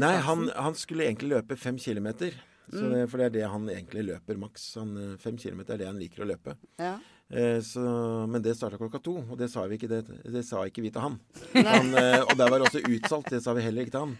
Nei, 0.00 0.14
han, 0.26 0.50
han 0.52 0.76
skulle 0.76 1.08
egentlig 1.08 1.32
løpe 1.32 1.56
fem 1.60 1.80
kilometer. 1.80 2.36
Så 2.70 2.84
Mm. 2.86 2.92
det, 2.94 3.06
for 3.10 3.18
det 3.18 3.26
er 3.26 3.30
det 3.40 3.48
han 3.50 3.66
egentlig 3.68 4.04
løper 4.14 4.38
maks. 4.38 4.74
Han, 4.78 4.96
eh, 4.96 5.16
fem 5.18 5.36
kilometer 5.36 5.74
er 5.74 5.78
det 5.78 5.86
han 5.90 5.98
liker 5.98 6.22
å 6.24 6.28
løpe. 6.30 6.56
Ja. 6.78 6.98
Eh, 7.30 7.60
så, 7.62 8.26
men 8.26 8.42
det 8.42 8.56
starta 8.58 8.74
klokka 8.78 8.98
to, 9.06 9.12
og 9.30 9.36
det 9.38 9.46
sa, 9.52 9.62
vi 9.70 9.76
ikke, 9.78 9.86
det, 9.88 10.00
det 10.34 10.42
sa 10.44 10.64
ikke 10.66 10.82
vi 10.82 10.90
til 10.90 11.00
han. 11.04 11.18
han 11.54 11.92
eh, 11.94 12.24
og 12.24 12.32
der 12.36 12.50
var 12.50 12.58
det 12.58 12.66
også 12.66 12.82
utsolgt. 12.82 13.30
Det 13.30 13.38
sa 13.44 13.52
vi 13.54 13.62
heller 13.62 13.82
ikke 13.86 13.94
til 13.94 14.00
han. 14.00 14.16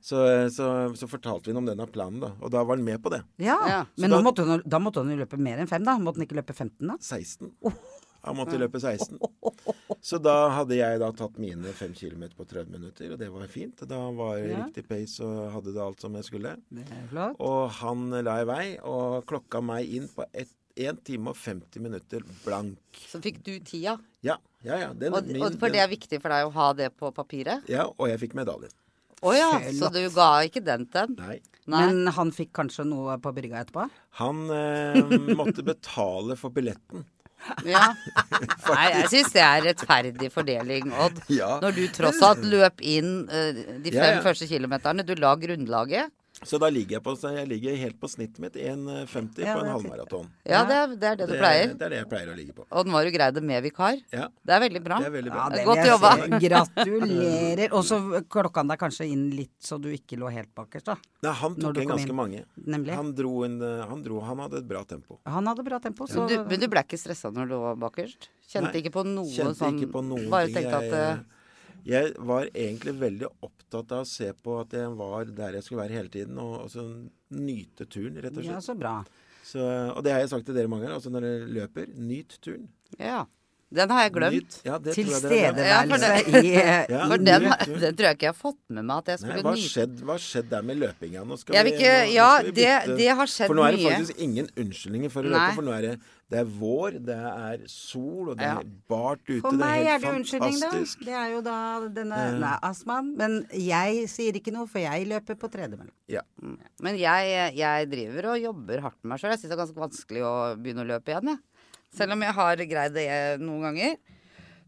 Så, 0.00 0.22
eh, 0.24 0.48
så, 0.48 0.68
så 0.96 1.08
fortalte 1.10 1.44
vi 1.48 1.52
ham 1.52 1.60
om 1.60 1.68
denne 1.68 1.84
planen, 1.92 2.20
da. 2.24 2.30
Og 2.40 2.50
da 2.54 2.62
var 2.64 2.76
han 2.80 2.84
med 2.86 3.02
på 3.04 3.12
det. 3.12 3.20
Ja. 3.44 3.58
Ja. 3.68 3.82
Men 4.00 4.10
da- 4.16 4.22
måtte 4.24 4.46
han, 4.48 4.62
da 4.64 4.78
måtte 4.80 5.04
han 5.04 5.12
jo 5.12 5.20
løpe 5.20 5.36
mer 5.36 5.60
enn 5.60 5.68
fem, 5.68 5.84
da. 5.84 5.98
Måtte 6.00 6.20
han 6.22 6.26
ikke 6.28 6.40
løpe 6.40 6.56
15, 6.56 6.88
da? 6.88 6.96
16. 7.00 7.52
Han 8.24 8.36
måtte 8.38 8.58
løpe 8.60 8.80
16. 8.80 9.18
Så 10.04 10.18
da 10.22 10.34
hadde 10.52 10.76
jeg 10.76 10.98
da 11.00 11.10
tatt 11.16 11.38
mine 11.40 11.72
5 11.76 11.94
kilometer 11.96 12.36
på 12.36 12.46
30 12.48 12.72
minutter, 12.72 13.12
og 13.14 13.18
det 13.20 13.28
var 13.32 13.46
fint. 13.52 13.76
Da 13.88 13.98
var 14.16 14.36
det 14.40 14.50
Ja. 14.50 14.64
riktig 14.64 14.84
pace 14.88 15.20
og 15.24 15.52
hadde 15.52 15.72
det 15.74 15.82
alt 15.84 16.00
som 16.00 16.14
jeg 16.14 16.24
skulle. 16.24 16.56
Er. 16.74 17.34
Og 17.38 17.70
han 17.80 18.10
la 18.24 18.40
i 18.42 18.44
vei 18.48 18.66
og 18.82 19.24
klokka 19.26 19.62
meg 19.64 19.88
inn 19.88 20.08
på 20.08 20.24
1 20.34 21.04
time 21.04 21.30
og 21.30 21.36
50 21.36 21.80
minutter 21.80 22.20
blank. 22.44 22.78
Så 23.08 23.20
fikk 23.22 23.42
du 23.46 23.52
tida. 23.60 23.98
Ja, 24.22 24.36
ja, 24.64 24.76
ja. 24.86 24.92
Den, 24.92 25.12
Og, 25.14 25.26
min- 25.26 25.42
og 25.42 25.58
for 25.60 25.68
det 25.70 25.80
er 25.84 25.88
viktig 25.88 26.20
for 26.20 26.28
deg 26.34 26.46
å 26.48 26.52
ha 26.52 26.72
det 26.72 26.90
på 26.96 27.12
papiret? 27.14 27.68
Ja, 27.68 27.84
og 27.86 28.08
jeg 28.08 28.18
fikk 28.20 28.34
medaljen. 28.34 28.72
Å 29.24 29.32
ja, 29.32 29.52
så 29.72 29.88
du 29.92 30.02
ga 30.12 30.42
ikke 30.44 30.60
den 30.64 30.84
til 30.86 31.06
den? 31.06 31.14
Nei. 31.16 31.40
Nei. 31.66 31.86
Men 31.86 32.06
han 32.12 32.30
fikk 32.30 32.50
kanskje 32.52 32.84
noe 32.84 33.14
på 33.24 33.30
brygga 33.32 33.62
etterpå? 33.64 33.86
Han 34.20 34.50
eh, 34.52 34.98
måtte 35.38 35.64
betale 35.64 36.36
for 36.36 36.50
billetten. 36.52 37.06
Ja. 37.74 37.86
Nei, 38.70 38.88
jeg 38.94 39.08
syns 39.12 39.32
det 39.34 39.42
er 39.44 39.64
rettferdig 39.68 40.30
fordeling, 40.32 40.90
Odd. 41.04 41.20
Ja. 41.32 41.54
Når 41.62 41.76
du 41.76 41.82
tross 41.94 42.20
alt 42.24 42.44
løp 42.48 42.82
inn 42.84 43.24
uh, 43.30 43.50
de 43.84 43.92
fem 43.94 44.18
Ja, 44.18 44.20
første 44.24 44.48
kilometerne. 44.50 45.06
Du 45.06 45.14
la 45.18 45.34
grunnlaget. 45.40 46.12
Så 46.44 46.58
da 46.62 46.68
ligger 46.72 46.98
jeg 46.98 47.02
på 47.04 47.14
så 47.18 47.30
jeg 47.34 47.48
ligger 47.50 47.76
helt 47.80 47.96
på 48.00 48.08
snittet 48.12 48.38
mitt 48.42 48.54
1,50 48.60 49.40
Ja, 49.44 49.54
på 49.56 49.64
en 49.64 49.70
halvmaraton. 49.72 50.26
Ja, 50.44 50.62
det 50.68 50.76
er 50.76 50.94
det, 50.94 51.08
er 51.12 51.16
det 51.22 51.28
du 51.30 51.34
pleier. 51.40 51.72
Det 51.74 51.86
er 51.88 51.94
det 51.94 51.98
jeg 52.02 52.08
pleier 52.10 52.32
å 52.32 52.36
ligge 52.36 52.54
på. 52.56 52.66
Og 52.70 52.86
nå 52.88 52.96
har 52.98 53.04
du 53.08 53.12
greid 53.14 53.34
det 53.38 53.42
med 53.44 53.62
vikar. 53.64 53.96
Ja, 54.12 54.28
Det 54.44 54.54
er 54.56 54.60
veldig 54.66 54.82
bra. 54.84 54.98
det 55.00 55.08
er 55.10 55.14
veldig 55.16 55.32
bra. 55.34 55.44
Ja, 55.44 55.56
det 55.56 55.64
Godt 55.68 55.86
jobba. 55.88 56.12
Gratulerer. 56.44 57.72
Og 57.76 57.84
så 57.88 57.98
klokka 58.30 58.62
han 58.62 58.70
deg 58.72 58.80
kanskje 58.80 59.06
inn 59.10 59.26
litt 59.34 59.54
så 59.64 59.78
du 59.80 59.88
ikke 59.94 60.18
lå 60.20 60.30
helt 60.32 60.52
bakerst, 60.56 60.88
da. 60.92 60.96
Nei, 61.24 61.32
han 61.40 61.56
tok 61.58 61.80
inn 61.82 61.88
ganske 61.90 62.10
inn. 62.10 62.16
mange. 62.18 62.42
Nemlig. 62.66 62.94
Han, 62.98 63.12
dro, 63.16 63.34
en, 63.46 63.58
eh, 63.64 63.84
han 63.90 64.02
dro 64.04 64.20
Han 64.24 64.42
hadde 64.44 64.60
et 64.62 64.68
bra 64.68 64.84
tempo. 64.88 65.18
Han 65.28 65.46
hadde 65.50 65.64
bra 65.66 65.78
tempo, 65.82 66.06
så 66.10 66.26
Du, 66.28 66.36
men 66.48 66.60
du 66.60 66.68
ble 66.72 66.82
ikke 66.84 66.98
stressa 67.00 67.30
når 67.34 67.48
du 67.50 67.54
lå 67.56 67.74
bakerst? 67.82 68.28
Kjente 68.48 68.70
Nei, 68.72 68.82
ikke 68.84 68.92
på 68.98 69.04
noe 69.08 69.28
Kjente 69.32 69.56
sånn 69.58 69.78
ikke 69.80 69.92
på 69.94 70.02
noen 70.04 70.28
Bare 70.32 70.46
ting. 70.50 70.56
tenkte 70.58 70.76
at 70.82 70.92
eh, 70.92 71.06
jeg, 71.08 71.24
jeg 71.84 72.14
var 72.24 72.48
egentlig 72.50 72.94
veldig 73.00 73.28
opptatt 73.44 73.92
av 73.92 74.04
å 74.04 74.08
se 74.08 74.30
på 74.40 74.56
at 74.62 74.72
jeg 74.76 74.92
var 74.96 75.28
der 75.36 75.58
jeg 75.58 75.66
skulle 75.66 75.84
være 75.84 75.98
hele 75.98 76.12
tiden, 76.12 76.40
og, 76.40 76.54
og 76.64 76.72
så 76.72 76.84
nyte 77.34 77.86
turen, 77.86 78.16
rett 78.24 78.32
og 78.32 78.40
slett. 78.40 78.54
Ja, 78.56 78.62
så 78.64 78.76
bra. 78.78 78.96
Så, 79.44 79.60
og 79.92 80.00
det 80.06 80.14
har 80.14 80.22
jeg 80.22 80.32
sagt 80.32 80.46
til 80.48 80.56
dere 80.56 80.70
mange 80.72 80.86
ganger. 80.86 80.96
Altså 80.96 81.12
når 81.12 81.26
dere 81.26 81.48
løper, 81.58 81.90
nyt 82.00 82.38
turen. 82.44 82.70
Ja. 82.96 83.24
Den 83.74 83.90
har 83.90 84.02
jeg 84.06 84.12
glemt. 84.14 84.56
Ja, 84.64 84.76
har 84.78 84.80
glemt. 84.80 86.02
Ja, 86.04 86.40
i 86.40 86.54
eh, 86.54 86.86
Ja, 86.94 87.06
For 87.10 87.18
den, 87.18 87.24
den 87.26 87.96
tror 87.98 88.06
jeg 88.06 88.16
ikke 88.16 88.28
jeg 88.28 88.32
har 88.32 88.38
fått 88.38 88.60
med 88.70 88.84
meg 88.86 88.96
at 89.02 89.06
jeg 89.14 89.18
skulle 89.24 89.54
nyte. 89.54 90.04
hva 90.06 90.16
skjedd 90.22 90.48
der 90.52 90.62
med 90.62 90.78
løpinga? 90.82 91.24
Nå 91.26 91.38
skal 91.40 91.54
Jeg 91.58 91.64
vil 91.64 91.72
vi- 91.72 91.78
ikke 91.82 91.94
nå- 91.94 92.04
nå 92.04 92.12
Ja, 92.14 92.28
skal 92.38 92.44
vi 92.44 92.52
det, 92.60 92.74
bytte. 92.74 92.96
det 93.02 93.08
har 93.20 93.26
skjedd 93.26 93.44
mye. 93.44 93.50
For 93.50 93.54
nå 93.60 93.64
er 93.66 93.72
det 93.72 93.80
mye. 93.84 93.94
faktisk 93.94 94.18
ingen 94.28 94.46
unnskyldninger 94.64 95.10
for 95.10 95.22
å 95.22 95.30
Nei. 95.30 95.38
løpe, 95.38 95.54
for 95.58 95.62
nå 95.68 95.72
er 95.78 95.82
det, 95.88 95.94
det 96.30 96.38
er 96.40 96.44
vår, 96.58 96.90
det 97.04 97.16
er 97.18 97.58
sol, 97.68 98.30
og 98.30 98.36
det 98.38 98.46
Ja. 98.46 98.58
er 98.58 98.64
bart 98.88 99.20
ute. 99.28 99.40
For 99.42 99.50
det 99.50 99.60
er 99.60 99.64
meg 99.64 99.86
er 99.86 99.98
det 99.98 100.14
unnskyldning, 100.14 100.60
da. 100.60 100.70
Det 101.04 101.14
er 101.14 101.28
jo 101.34 101.40
da 101.42 101.88
denne. 101.88 102.20
Nei, 102.40 102.58
astmaen. 102.62 103.16
Men 103.16 103.46
jeg 103.52 104.08
sier 104.08 104.32
ikke 104.32 104.52
noe, 104.52 104.66
for 104.66 104.78
jeg 104.80 105.06
løper 105.06 105.34
på 105.36 105.50
tredemølle. 105.50 105.90
Ja. 106.08 106.20
Men 106.80 106.96
jeg, 106.96 107.54
jeg 107.56 107.90
driver 107.90 108.32
og 108.34 108.40
jobber 108.40 108.80
hardt 108.80 108.96
med 109.02 109.10
meg 109.10 109.18
sjøl. 109.20 109.30
Jeg 109.34 109.38
syns 109.40 109.50
det 109.50 109.58
er 109.58 109.62
ganske 109.64 109.82
vanskelig 109.84 110.22
å 110.22 110.34
begynne 110.56 110.82
å 110.84 110.88
løpe 110.88 111.12
igjen, 111.12 111.28
jeg. 111.34 111.38
Selv 111.94 112.16
om 112.16 112.24
jeg 112.26 112.36
har 112.36 112.66
greid 112.70 112.96
det 112.96 113.08
noen 113.42 113.68
ganger. 113.68 113.96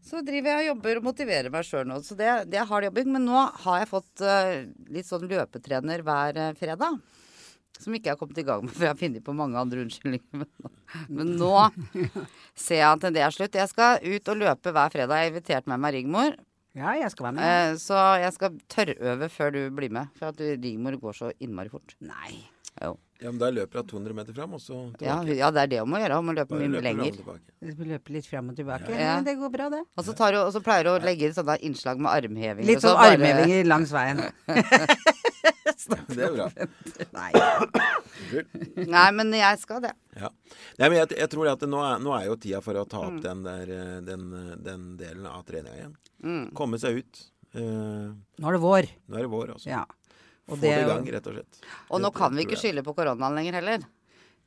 Så 0.07 0.21
driver 0.23 0.53
jeg 0.53 0.63
og 0.63 0.69
jobber 0.71 0.99
og 0.99 1.07
motiverer 1.09 1.51
meg 1.51 1.67
sjøl 1.67 1.87
nå. 1.89 1.99
Så 2.05 2.15
det, 2.15 2.29
det 2.51 2.61
er 2.61 2.67
hard 2.69 2.87
jobbing. 2.87 3.11
Men 3.17 3.27
nå 3.27 3.43
har 3.65 3.81
jeg 3.81 3.91
fått 3.91 4.23
uh, 4.23 4.63
litt 4.93 5.07
sånn 5.09 5.27
løpetrener 5.27 6.03
hver 6.07 6.39
uh, 6.39 6.51
fredag. 6.57 6.99
Som 7.77 7.93
ikke 7.93 8.09
jeg 8.09 8.15
har 8.15 8.21
kommet 8.21 8.39
i 8.41 8.45
gang 8.47 8.63
med, 8.63 8.73
for 8.75 8.87
jeg 8.87 8.93
har 8.93 8.99
funnet 9.01 9.25
på 9.25 9.35
mange 9.37 9.59
andre 9.59 9.83
unnskyldninger. 9.83 10.43
Men, 10.43 10.73
men 11.11 11.33
nå 11.39 11.53
ser 12.55 12.83
jeg 12.83 12.89
at 12.89 13.07
det 13.13 13.23
er 13.25 13.35
slutt. 13.35 13.59
Jeg 13.59 13.73
skal 13.73 14.03
ut 14.05 14.33
og 14.33 14.43
løpe 14.45 14.75
hver 14.75 14.93
fredag. 14.93 15.17
Jeg 15.17 15.27
har 15.27 15.33
invitert 15.35 15.71
med 15.71 15.83
meg 15.83 15.97
Rigmor. 15.97 16.37
Ja, 16.77 16.93
jeg 16.93 17.09
skal 17.11 17.31
være 17.31 17.39
med. 17.39 17.73
Uh, 17.73 17.79
så 17.81 18.03
jeg 18.21 18.35
skal 18.37 18.61
tørrøve 18.71 19.33
før 19.33 19.57
du 19.57 19.63
blir 19.75 19.91
med. 19.91 20.13
For 20.19 20.31
at 20.31 20.45
Rigmor 20.63 21.01
går 21.01 21.19
så 21.19 21.33
innmari 21.43 21.73
fort. 21.73 21.97
Nei. 22.05 22.45
Ja, 23.19 23.31
men 23.31 23.39
da 23.41 23.47
løper 23.49 23.79
jeg 23.81 23.87
200 23.89 24.13
meter 24.13 24.33
fram, 24.37 24.51
og 24.53 24.61
så 24.61 24.75
tilbake. 24.97 25.35
ja, 25.39 25.47
det 25.51 25.61
er 25.63 25.67
det 25.71 25.79
hun 25.81 25.89
må 25.89 25.97
gjøre. 26.03 26.17
Hun 26.19 26.25
må 26.29 26.33
løpe 26.37 26.53
Bare 26.53 26.67
mye 26.69 26.81
lenger. 26.85 27.15
Løpe 27.89 28.13
litt 28.13 28.27
frem 28.29 28.49
og 28.51 28.55
tilbake. 28.59 28.91
Ja. 28.93 29.15
Men 29.17 29.25
det 29.25 29.37
går 29.39 29.49
bra, 29.55 29.69
det. 29.73 29.79
Og 29.97 30.05
så, 30.05 30.13
tar 30.19 30.37
hun, 30.37 30.43
og 30.45 30.53
så 30.53 30.61
pleier 30.61 30.85
hun 30.91 30.99
å 31.01 31.05
legge 31.05 31.25
inn 31.25 31.33
sånne 31.33 31.55
innslag 31.65 31.97
med 31.97 32.11
armheving. 32.13 32.65
Litt 32.69 32.83
sånn 32.83 32.93
så 32.93 33.07
sånn 33.09 33.25
bare- 33.25 33.63
langs 33.65 33.91
veien. 33.95 34.21
Det 35.87 36.23
er 36.25 36.33
bra. 36.33 36.47
Nei. 37.13 37.31
Nei, 38.89 39.05
men 39.15 39.31
jeg 39.35 39.59
skal 39.61 39.81
det. 39.83 39.91
Ja. 40.17 40.29
Nei, 40.79 40.89
men 40.89 40.97
jeg, 40.99 41.11
jeg 41.21 41.29
tror 41.31 41.49
at 41.51 41.63
nå 41.69 41.79
er, 41.83 42.01
nå 42.03 42.13
er 42.17 42.25
jo 42.27 42.35
tida 42.41 42.59
for 42.65 42.79
å 42.81 42.83
ta 42.89 43.03
Mm. 43.07 43.07
opp 43.17 43.21
den, 43.23 43.43
der, 43.45 43.69
eh, 43.71 43.99
den, 44.03 44.23
eh, 44.33 44.55
den 44.65 44.81
delen 44.99 45.27
av 45.29 45.43
treninga 45.47 45.75
igjen. 45.77 45.93
Mm. 46.23 46.45
Komme 46.57 46.79
seg 46.81 46.97
ut. 47.03 47.21
Uh, 47.55 48.11
Nå 48.41 48.49
er 48.49 48.57
det 48.57 48.61
vår. 48.61 48.87
nå 49.07 49.15
er 49.17 49.21
det 49.27 49.31
vår, 49.31 49.53
altså. 49.55 49.69
Ja. 49.69 49.85
Og 50.47 50.55
Få 50.55 50.61
det 50.63 50.73
det 50.73 50.83
i 50.83 50.87
gang, 50.87 51.07
rett 51.17 51.27
og 51.27 51.35
slett. 51.37 51.57
Og 51.91 52.01
nå 52.03 52.11
kan 52.15 52.35
vi 52.37 52.45
ikke 52.47 52.59
skylde 52.59 52.83
på 52.87 52.93
koronaen 52.95 53.35
lenger 53.35 53.59
heller. 53.59 53.83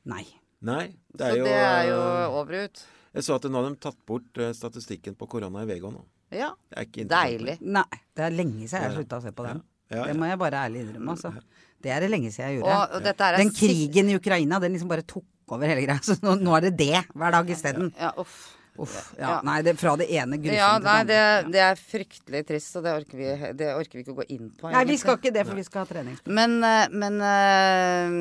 Nei. 0.09 0.23
Nei, 0.65 0.87
det 1.13 1.21
Så 1.21 1.27
er 1.27 1.37
jo 1.37 1.45
det 1.45 1.57
er 1.57 1.83
jo 1.89 1.99
over 2.39 2.57
og 2.57 2.69
ut. 2.69 2.83
Jeg 3.11 3.25
så 3.27 3.35
at 3.37 3.45
nå 3.51 3.59
har 3.61 3.69
de 3.69 3.79
tatt 3.83 3.97
bort 4.07 4.39
eh, 4.41 4.53
statistikken 4.55 5.17
på 5.19 5.27
korona 5.29 5.65
i 5.65 5.69
VG 5.69 5.89
nå. 5.91 6.01
Ja. 6.31 6.53
Det 6.71 7.05
Deilig. 7.11 7.57
Nei. 7.61 7.83
Det 8.15 8.23
er 8.27 8.33
lenge 8.33 8.63
siden 8.69 8.77
jeg 8.79 8.87
har 8.87 8.95
slutta 8.95 9.19
å 9.19 9.25
se 9.25 9.33
på 9.35 9.45
den. 9.45 9.59
Ja, 9.91 10.05
Det 10.05 10.13
ja. 10.13 10.19
må 10.21 10.29
jeg 10.29 10.39
bare 10.39 10.61
ærlig 10.67 10.85
innrømme, 10.85 11.17
altså. 11.17 11.33
Det 11.81 11.91
er 11.91 12.05
det 12.05 12.09
lenge 12.13 12.31
siden 12.31 12.47
jeg 12.53 12.61
Og, 12.61 12.69
gjorde. 12.69 12.95
og 12.95 13.05
dette 13.09 13.27
er 13.27 13.37
Den 13.41 13.51
krigen 13.57 14.09
i 14.09 14.15
Ukraina, 14.15 14.59
den 14.63 14.77
liksom 14.77 14.91
bare 14.91 15.03
tok 15.03 15.25
over 15.51 15.67
hele 15.67 15.83
greia. 15.83 15.99
Så 16.07 16.15
nå, 16.23 16.37
nå 16.39 16.55
er 16.55 16.69
det 16.69 16.73
det 16.79 17.03
hver 17.11 17.35
dag 17.35 17.49
isteden. 17.51 17.91
Ja, 17.99 18.13
uff. 18.21 18.37
Uff. 18.81 19.11
Ja. 19.19 19.21
Ja, 19.21 19.37
nei, 19.45 19.59
det, 19.65 19.75
fra 19.79 19.93
det 19.99 20.07
ene 20.09 20.39
grusomme 20.41 20.57
Ja, 20.57 20.71
nei, 20.81 20.97
det 21.05 21.11
det, 21.11 21.19
andre. 21.21 21.51
det 21.53 21.61
er 21.65 21.79
fryktelig 21.79 22.41
trist, 22.49 22.73
og 22.79 22.85
det 22.85 22.95
orker 22.95 23.19
vi, 23.19 23.29
det 23.59 23.69
orker 23.75 23.99
vi 23.99 24.03
ikke 24.05 24.15
å 24.15 24.19
gå 24.21 24.27
inn 24.33 24.49
på. 24.57 24.71
Nei, 24.73 24.83
vi 24.89 24.97
skal 25.01 25.19
ikke 25.19 25.33
det, 25.35 25.45
for 25.47 25.59
vi 25.59 25.65
skal 25.67 25.83
ha 25.83 25.89
trening. 25.89 26.17
Men, 26.25 26.57
eh, 26.65 26.95
men 27.03 27.21
eh, 27.27 28.17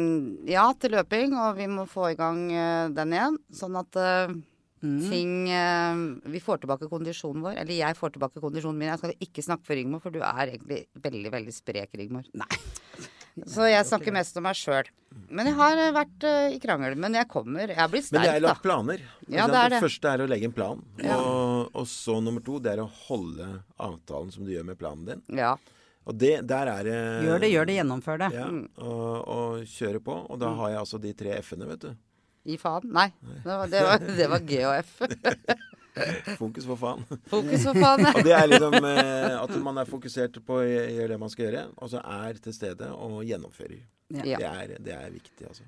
ja, 0.53 0.67
til 0.81 0.97
løping, 0.97 1.37
og 1.41 1.61
vi 1.61 1.69
må 1.71 1.87
få 1.91 2.11
i 2.13 2.19
gang 2.19 2.47
eh, 2.53 2.87
den 2.97 3.17
igjen. 3.17 3.39
Sånn 3.57 3.79
at 3.81 3.97
mm. 4.01 4.99
ting 5.11 5.33
Vi 6.35 6.43
får 6.45 6.63
tilbake 6.63 6.91
kondisjonen 6.91 7.45
vår. 7.45 7.57
Eller 7.63 7.81
jeg 7.81 7.99
får 7.99 8.15
tilbake 8.17 8.43
kondisjonen 8.43 8.81
min. 8.81 8.93
Jeg 8.93 9.03
skal 9.03 9.27
ikke 9.29 9.47
snakke 9.47 9.67
for 9.69 9.79
Rigmor, 9.79 10.05
for 10.05 10.15
du 10.15 10.21
er 10.21 10.55
egentlig 10.55 10.85
veldig, 11.09 11.33
veldig 11.39 11.57
sprek, 11.57 11.97
Rigmor. 12.01 12.29
Nei. 12.41 12.61
Så 13.55 13.67
jeg 13.71 13.87
snakker 13.89 14.15
mest 14.15 14.37
om 14.37 14.45
meg 14.49 14.59
sjøl. 14.59 14.89
Men 15.31 15.49
jeg 15.51 15.57
har 15.59 15.79
eh, 15.83 15.91
vært 15.95 16.25
uh, 16.27 16.53
i 16.55 16.59
krangel. 16.63 16.95
Men 17.01 17.17
jeg 17.19 17.27
kommer. 17.31 17.73
Jeg 17.73 17.91
blir 17.91 18.05
Men 18.05 18.11
det 18.11 18.21
Men 18.21 18.29
er 18.29 18.37
har 18.37 18.45
lagt 18.45 18.63
planer. 18.63 19.03
Ja, 19.27 19.47
det 19.51 19.59
er 19.65 19.75
det. 19.75 19.81
første 19.83 20.13
er 20.13 20.23
å 20.23 20.29
legge 20.31 20.47
en 20.51 20.55
plan. 20.55 20.83
Ja. 21.03 21.17
Og, 21.19 21.71
og 21.75 21.89
så 21.91 22.21
nummer 22.23 22.45
to, 22.47 22.61
det 22.63 22.77
er 22.77 22.83
å 22.85 22.89
holde 23.09 23.49
avtalen 23.79 24.31
som 24.35 24.47
du 24.47 24.53
gjør 24.55 24.69
med 24.71 24.79
planen 24.79 25.09
din. 25.09 25.25
Ja. 25.41 25.57
Og 26.09 26.17
det, 26.19 26.41
der 26.49 26.71
er 26.73 26.87
det 26.87 26.99
Gjør 27.27 27.43
det, 27.43 27.51
gjør 27.53 27.67
det, 27.69 27.75
gjennomfør 27.81 28.23
det. 28.23 28.31
Ja, 28.35 28.47
og, 28.83 29.11
og 29.35 29.67
kjøre 29.69 30.01
på. 30.03 30.15
Og 30.31 30.39
Mm. 30.39 30.41
da 30.45 30.55
har 30.61 30.71
jeg 30.71 30.81
altså 30.85 31.03
de 31.03 31.13
tre 31.15 31.35
F-ene, 31.43 31.69
vet 31.75 31.85
du. 31.89 31.91
I 32.51 32.57
faen? 32.57 32.87
Nei. 32.89 33.11
Det 33.21 33.51
var, 33.51 33.67
det 33.69 33.83
var, 33.85 34.07
det 34.23 34.31
var 34.33 34.47
G 34.49 34.63
og 34.65 34.79
F. 34.81 34.95
Fokus 36.41 36.67
for 36.69 36.81
faen. 36.81 37.05
Fokus 37.31 37.67
for 37.67 37.81
faen. 37.81 38.07
Og 38.13 38.23
det 38.27 38.35
er 38.37 38.47
liksom 38.51 38.77
eh, 38.93 39.37
at 39.41 39.57
man 39.65 39.83
er 39.83 39.91
fokusert 39.91 40.41
på 40.47 40.61
å 40.61 40.67
gjøre 40.67 41.11
det 41.15 41.21
man 41.21 41.33
skal 41.33 41.49
gjøre, 41.49 41.67
og 41.77 41.93
så 41.93 42.03
er 42.05 42.41
til 42.45 42.57
stede 42.57 42.93
og 42.95 43.21
gjennomfører. 43.27 43.83
Ja. 44.21 44.39
Det, 44.39 44.47
er, 44.47 44.75
det 44.83 44.97
er 44.97 45.13
viktig, 45.15 45.47
altså. 45.47 45.67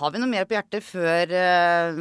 Har 0.00 0.12
vi 0.14 0.20
noe 0.22 0.30
mer 0.30 0.46
på 0.48 0.54
hjertet 0.56 0.84
før 0.86 1.32
eh, 1.36 1.98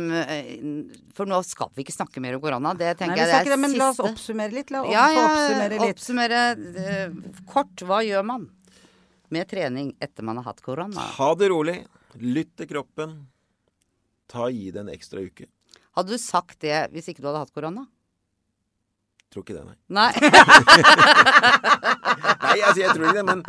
For 1.17 1.27
nå 1.29 1.39
skal 1.43 1.71
vi 1.75 1.83
ikke 1.83 1.95
snakke 1.95 2.21
mer 2.23 2.38
om 2.38 2.43
korona. 2.43 2.71
Det 2.77 2.93
tenker 2.99 3.17
Nei, 3.17 3.25
vi 3.27 3.33
jeg 3.35 3.49
det 3.49 3.55
er 3.55 3.62
men 3.62 3.75
la 3.79 3.89
oss 3.91 3.99
oppsummere 4.03 4.55
litt. 4.55 4.71
La 4.71 4.83
oss 4.85 4.93
Ja, 4.93 5.05
ja, 5.15 5.25
oppsummere 5.27 5.81
litt. 5.83 5.97
oppsummere 5.97 6.41
eh, 6.85 7.19
kort. 7.51 7.83
Hva 7.89 7.99
gjør 8.07 8.25
man 8.31 8.47
med 9.35 9.49
trening 9.51 9.91
etter 10.01 10.25
man 10.25 10.39
har 10.41 10.47
hatt 10.53 10.63
korona? 10.65 11.09
Ha 11.19 11.29
det 11.39 11.51
rolig. 11.51 11.77
Lytt 12.19 12.55
til 12.57 12.69
kroppen. 12.71 13.17
Ta 14.29 14.47
Gi 14.53 14.69
det 14.71 14.83
en 14.85 14.91
ekstra 14.93 15.21
uke. 15.25 15.49
Hadde 15.97 16.15
du 16.15 16.21
sagt 16.21 16.62
det 16.63 16.85
hvis 16.93 17.09
ikke 17.12 17.21
du 17.23 17.29
hadde 17.31 17.43
hatt 17.43 17.53
korona? 17.55 17.85
Tror 19.29 19.43
ikke 19.45 19.53
det, 19.59 19.61
nei. 19.67 19.75
Nei. 19.99 20.09
Nei, 22.39 22.55
altså, 22.65 22.79
jeg 22.81 22.93
tror 22.95 23.03
ikke 23.05 23.19
det, 23.19 23.25
men, 23.27 23.41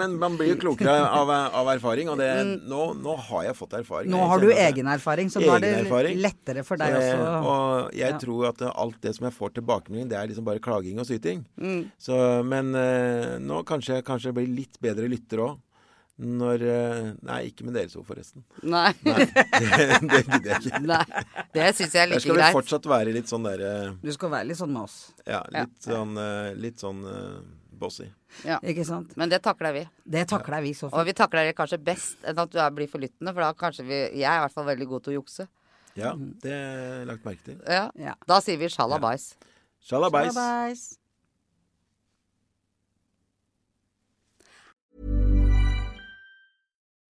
men 0.00 0.14
man 0.18 0.34
blir 0.38 0.48
jo 0.50 0.56
klokere 0.58 0.94
av, 1.06 1.30
av 1.30 1.68
erfaring. 1.76 2.08
Og 2.10 2.18
det, 2.18 2.26
nå, 2.66 2.80
nå 2.98 3.14
har 3.28 3.44
jeg 3.46 3.54
fått 3.58 3.76
erfaring. 3.78 4.10
Mm. 4.10 4.16
Nå 4.16 4.24
har 4.32 4.42
du 4.42 4.48
egen 4.50 4.90
erfaring, 4.90 5.30
så 5.30 5.42
nå 5.42 5.52
er 5.54 5.62
det 5.62 5.70
erfaring. 5.84 6.18
lettere 6.24 6.64
for 6.66 6.80
deg 6.80 6.96
Eh, 6.98 7.12
også. 7.12 7.30
Og 7.52 7.94
jeg 7.94 8.10
Ja. 8.14 8.18
tror 8.18 8.48
at 8.50 8.62
alt 8.72 8.98
det 9.04 9.14
som 9.14 9.28
jeg 9.28 9.36
får 9.36 9.54
tilbakemelding, 9.60 10.08
det 10.10 10.18
er 10.18 10.26
liksom 10.32 10.46
bare 10.48 10.62
klaging 10.64 10.98
og 10.98 11.06
syting. 11.06 11.44
Mm. 11.60 11.80
Så, 12.02 12.18
men 12.48 12.74
eh, 12.74 13.38
nå 13.38 13.62
kanskje 13.68 14.00
jeg 14.02 14.34
blir 14.34 14.48
litt 14.50 14.80
bedre 14.82 15.06
lytter 15.12 15.44
òg. 15.44 15.58
Når 16.18 16.62
eh, 16.66 17.10
Nei, 17.22 17.38
ikke 17.52 17.62
med 17.68 17.76
deres 17.78 17.92
ord, 17.94 18.04
forresten. 18.08 18.42
Nei. 18.66 18.88
Nei, 19.06 19.26
det, 19.30 20.00
det 20.02 20.22
gidder 20.26 20.48
jeg 20.50 20.64
ikke. 20.66 20.80
Nei. 20.88 21.04
Det 21.54 21.68
syns 21.78 21.94
jeg 21.94 22.02
er 22.02 22.08
Der 22.08 22.14
like 22.16 22.24
skal 22.24 22.34
vi 22.34 22.40
greit. 22.42 22.56
fortsatt 22.56 22.88
være 22.90 23.12
litt 23.14 23.30
sånn 23.30 23.46
derre 23.46 23.70
Du 24.02 24.10
skal 24.16 24.32
være 24.32 24.48
litt 24.50 24.58
sånn 24.58 24.72
med 24.74 24.82
oss, 24.88 24.96
Ja, 25.28 25.44
litt 25.54 25.78
sånn, 25.86 26.16
eh, 26.18 26.48
litt 26.58 26.82
sånn 26.82 27.04
eh, 27.06 27.38
bossy. 27.78 28.08
Ja. 28.44 28.58
ikke 28.66 28.82
sant? 28.84 29.14
Men 29.16 29.30
det 29.30 29.38
takler 29.46 29.72
vi. 29.78 29.84
Det 30.04 30.26
takler 30.28 30.60
vi 30.66 30.74
så 30.74 30.90
Og 30.90 31.06
vi 31.06 31.14
takler 31.16 31.46
det 31.48 31.54
kanskje 31.56 31.78
best 31.86 32.26
enn 32.26 32.42
at 32.42 32.50
du 32.50 32.58
er 32.60 32.74
blir 32.74 32.90
forlyttende, 32.90 33.30
for 33.32 33.44
da 33.46 33.52
kanskje 33.56 33.86
vi 33.86 34.00
Jeg 34.18 34.26
er 34.26 34.40
i 34.40 34.44
hvert 34.48 34.56
fall 34.58 34.66
veldig 34.74 34.88
god 34.90 35.06
til 35.06 35.14
å 35.14 35.20
jukse. 35.22 35.46
Ja, 35.98 36.12
det 36.42 36.50
har 36.52 36.98
jeg 36.98 37.06
lagt 37.14 37.24
merke 37.26 37.46
til. 37.46 37.62
Ja. 37.66 37.86
Ja. 37.98 38.18
Da 38.26 38.42
sier 38.42 38.58
vi 38.60 38.68
sjalabais. 38.74 39.32
Sjalabais. 39.86 40.34
Bye-bye. 40.34 40.98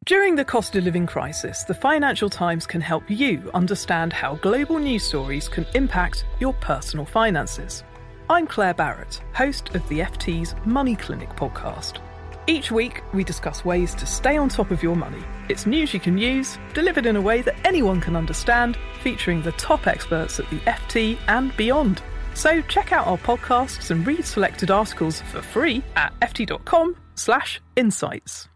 During 0.08 0.34
the 0.36 0.44
cost 0.44 0.74
of 0.74 0.84
living 0.84 1.04
crisis, 1.04 1.64
the 1.64 1.74
Financial 1.74 2.30
Times 2.30 2.66
can 2.66 2.80
help 2.80 3.10
you 3.10 3.50
understand 3.52 4.10
how 4.10 4.36
global 4.36 4.78
news 4.78 5.02
stories 5.02 5.50
can 5.50 5.66
impact 5.74 6.24
your 6.40 6.54
personal 6.54 7.04
finances. 7.04 7.84
I'm 8.30 8.46
Claire 8.46 8.72
Barrett, 8.72 9.20
host 9.34 9.74
of 9.74 9.86
the 9.90 9.98
FT's 9.98 10.54
Money 10.64 10.96
Clinic 10.96 11.28
podcast. 11.36 12.00
Each 12.46 12.72
week, 12.72 13.02
we 13.12 13.22
discuss 13.22 13.66
ways 13.66 13.94
to 13.96 14.06
stay 14.06 14.38
on 14.38 14.48
top 14.48 14.70
of 14.70 14.82
your 14.82 14.96
money. 14.96 15.22
It's 15.50 15.66
news 15.66 15.92
you 15.92 16.00
can 16.00 16.16
use, 16.16 16.56
delivered 16.72 17.04
in 17.04 17.16
a 17.16 17.20
way 17.20 17.42
that 17.42 17.66
anyone 17.66 18.00
can 18.00 18.16
understand, 18.16 18.78
featuring 19.02 19.42
the 19.42 19.52
top 19.52 19.86
experts 19.86 20.40
at 20.40 20.48
the 20.48 20.60
FT 20.60 21.18
and 21.28 21.54
beyond. 21.58 22.00
So 22.32 22.62
check 22.62 22.92
out 22.92 23.06
our 23.06 23.18
podcasts 23.18 23.90
and 23.90 24.06
read 24.06 24.24
selected 24.24 24.70
articles 24.70 25.20
for 25.20 25.42
free 25.42 25.82
at 25.96 26.18
ft.com/insights. 26.20 28.48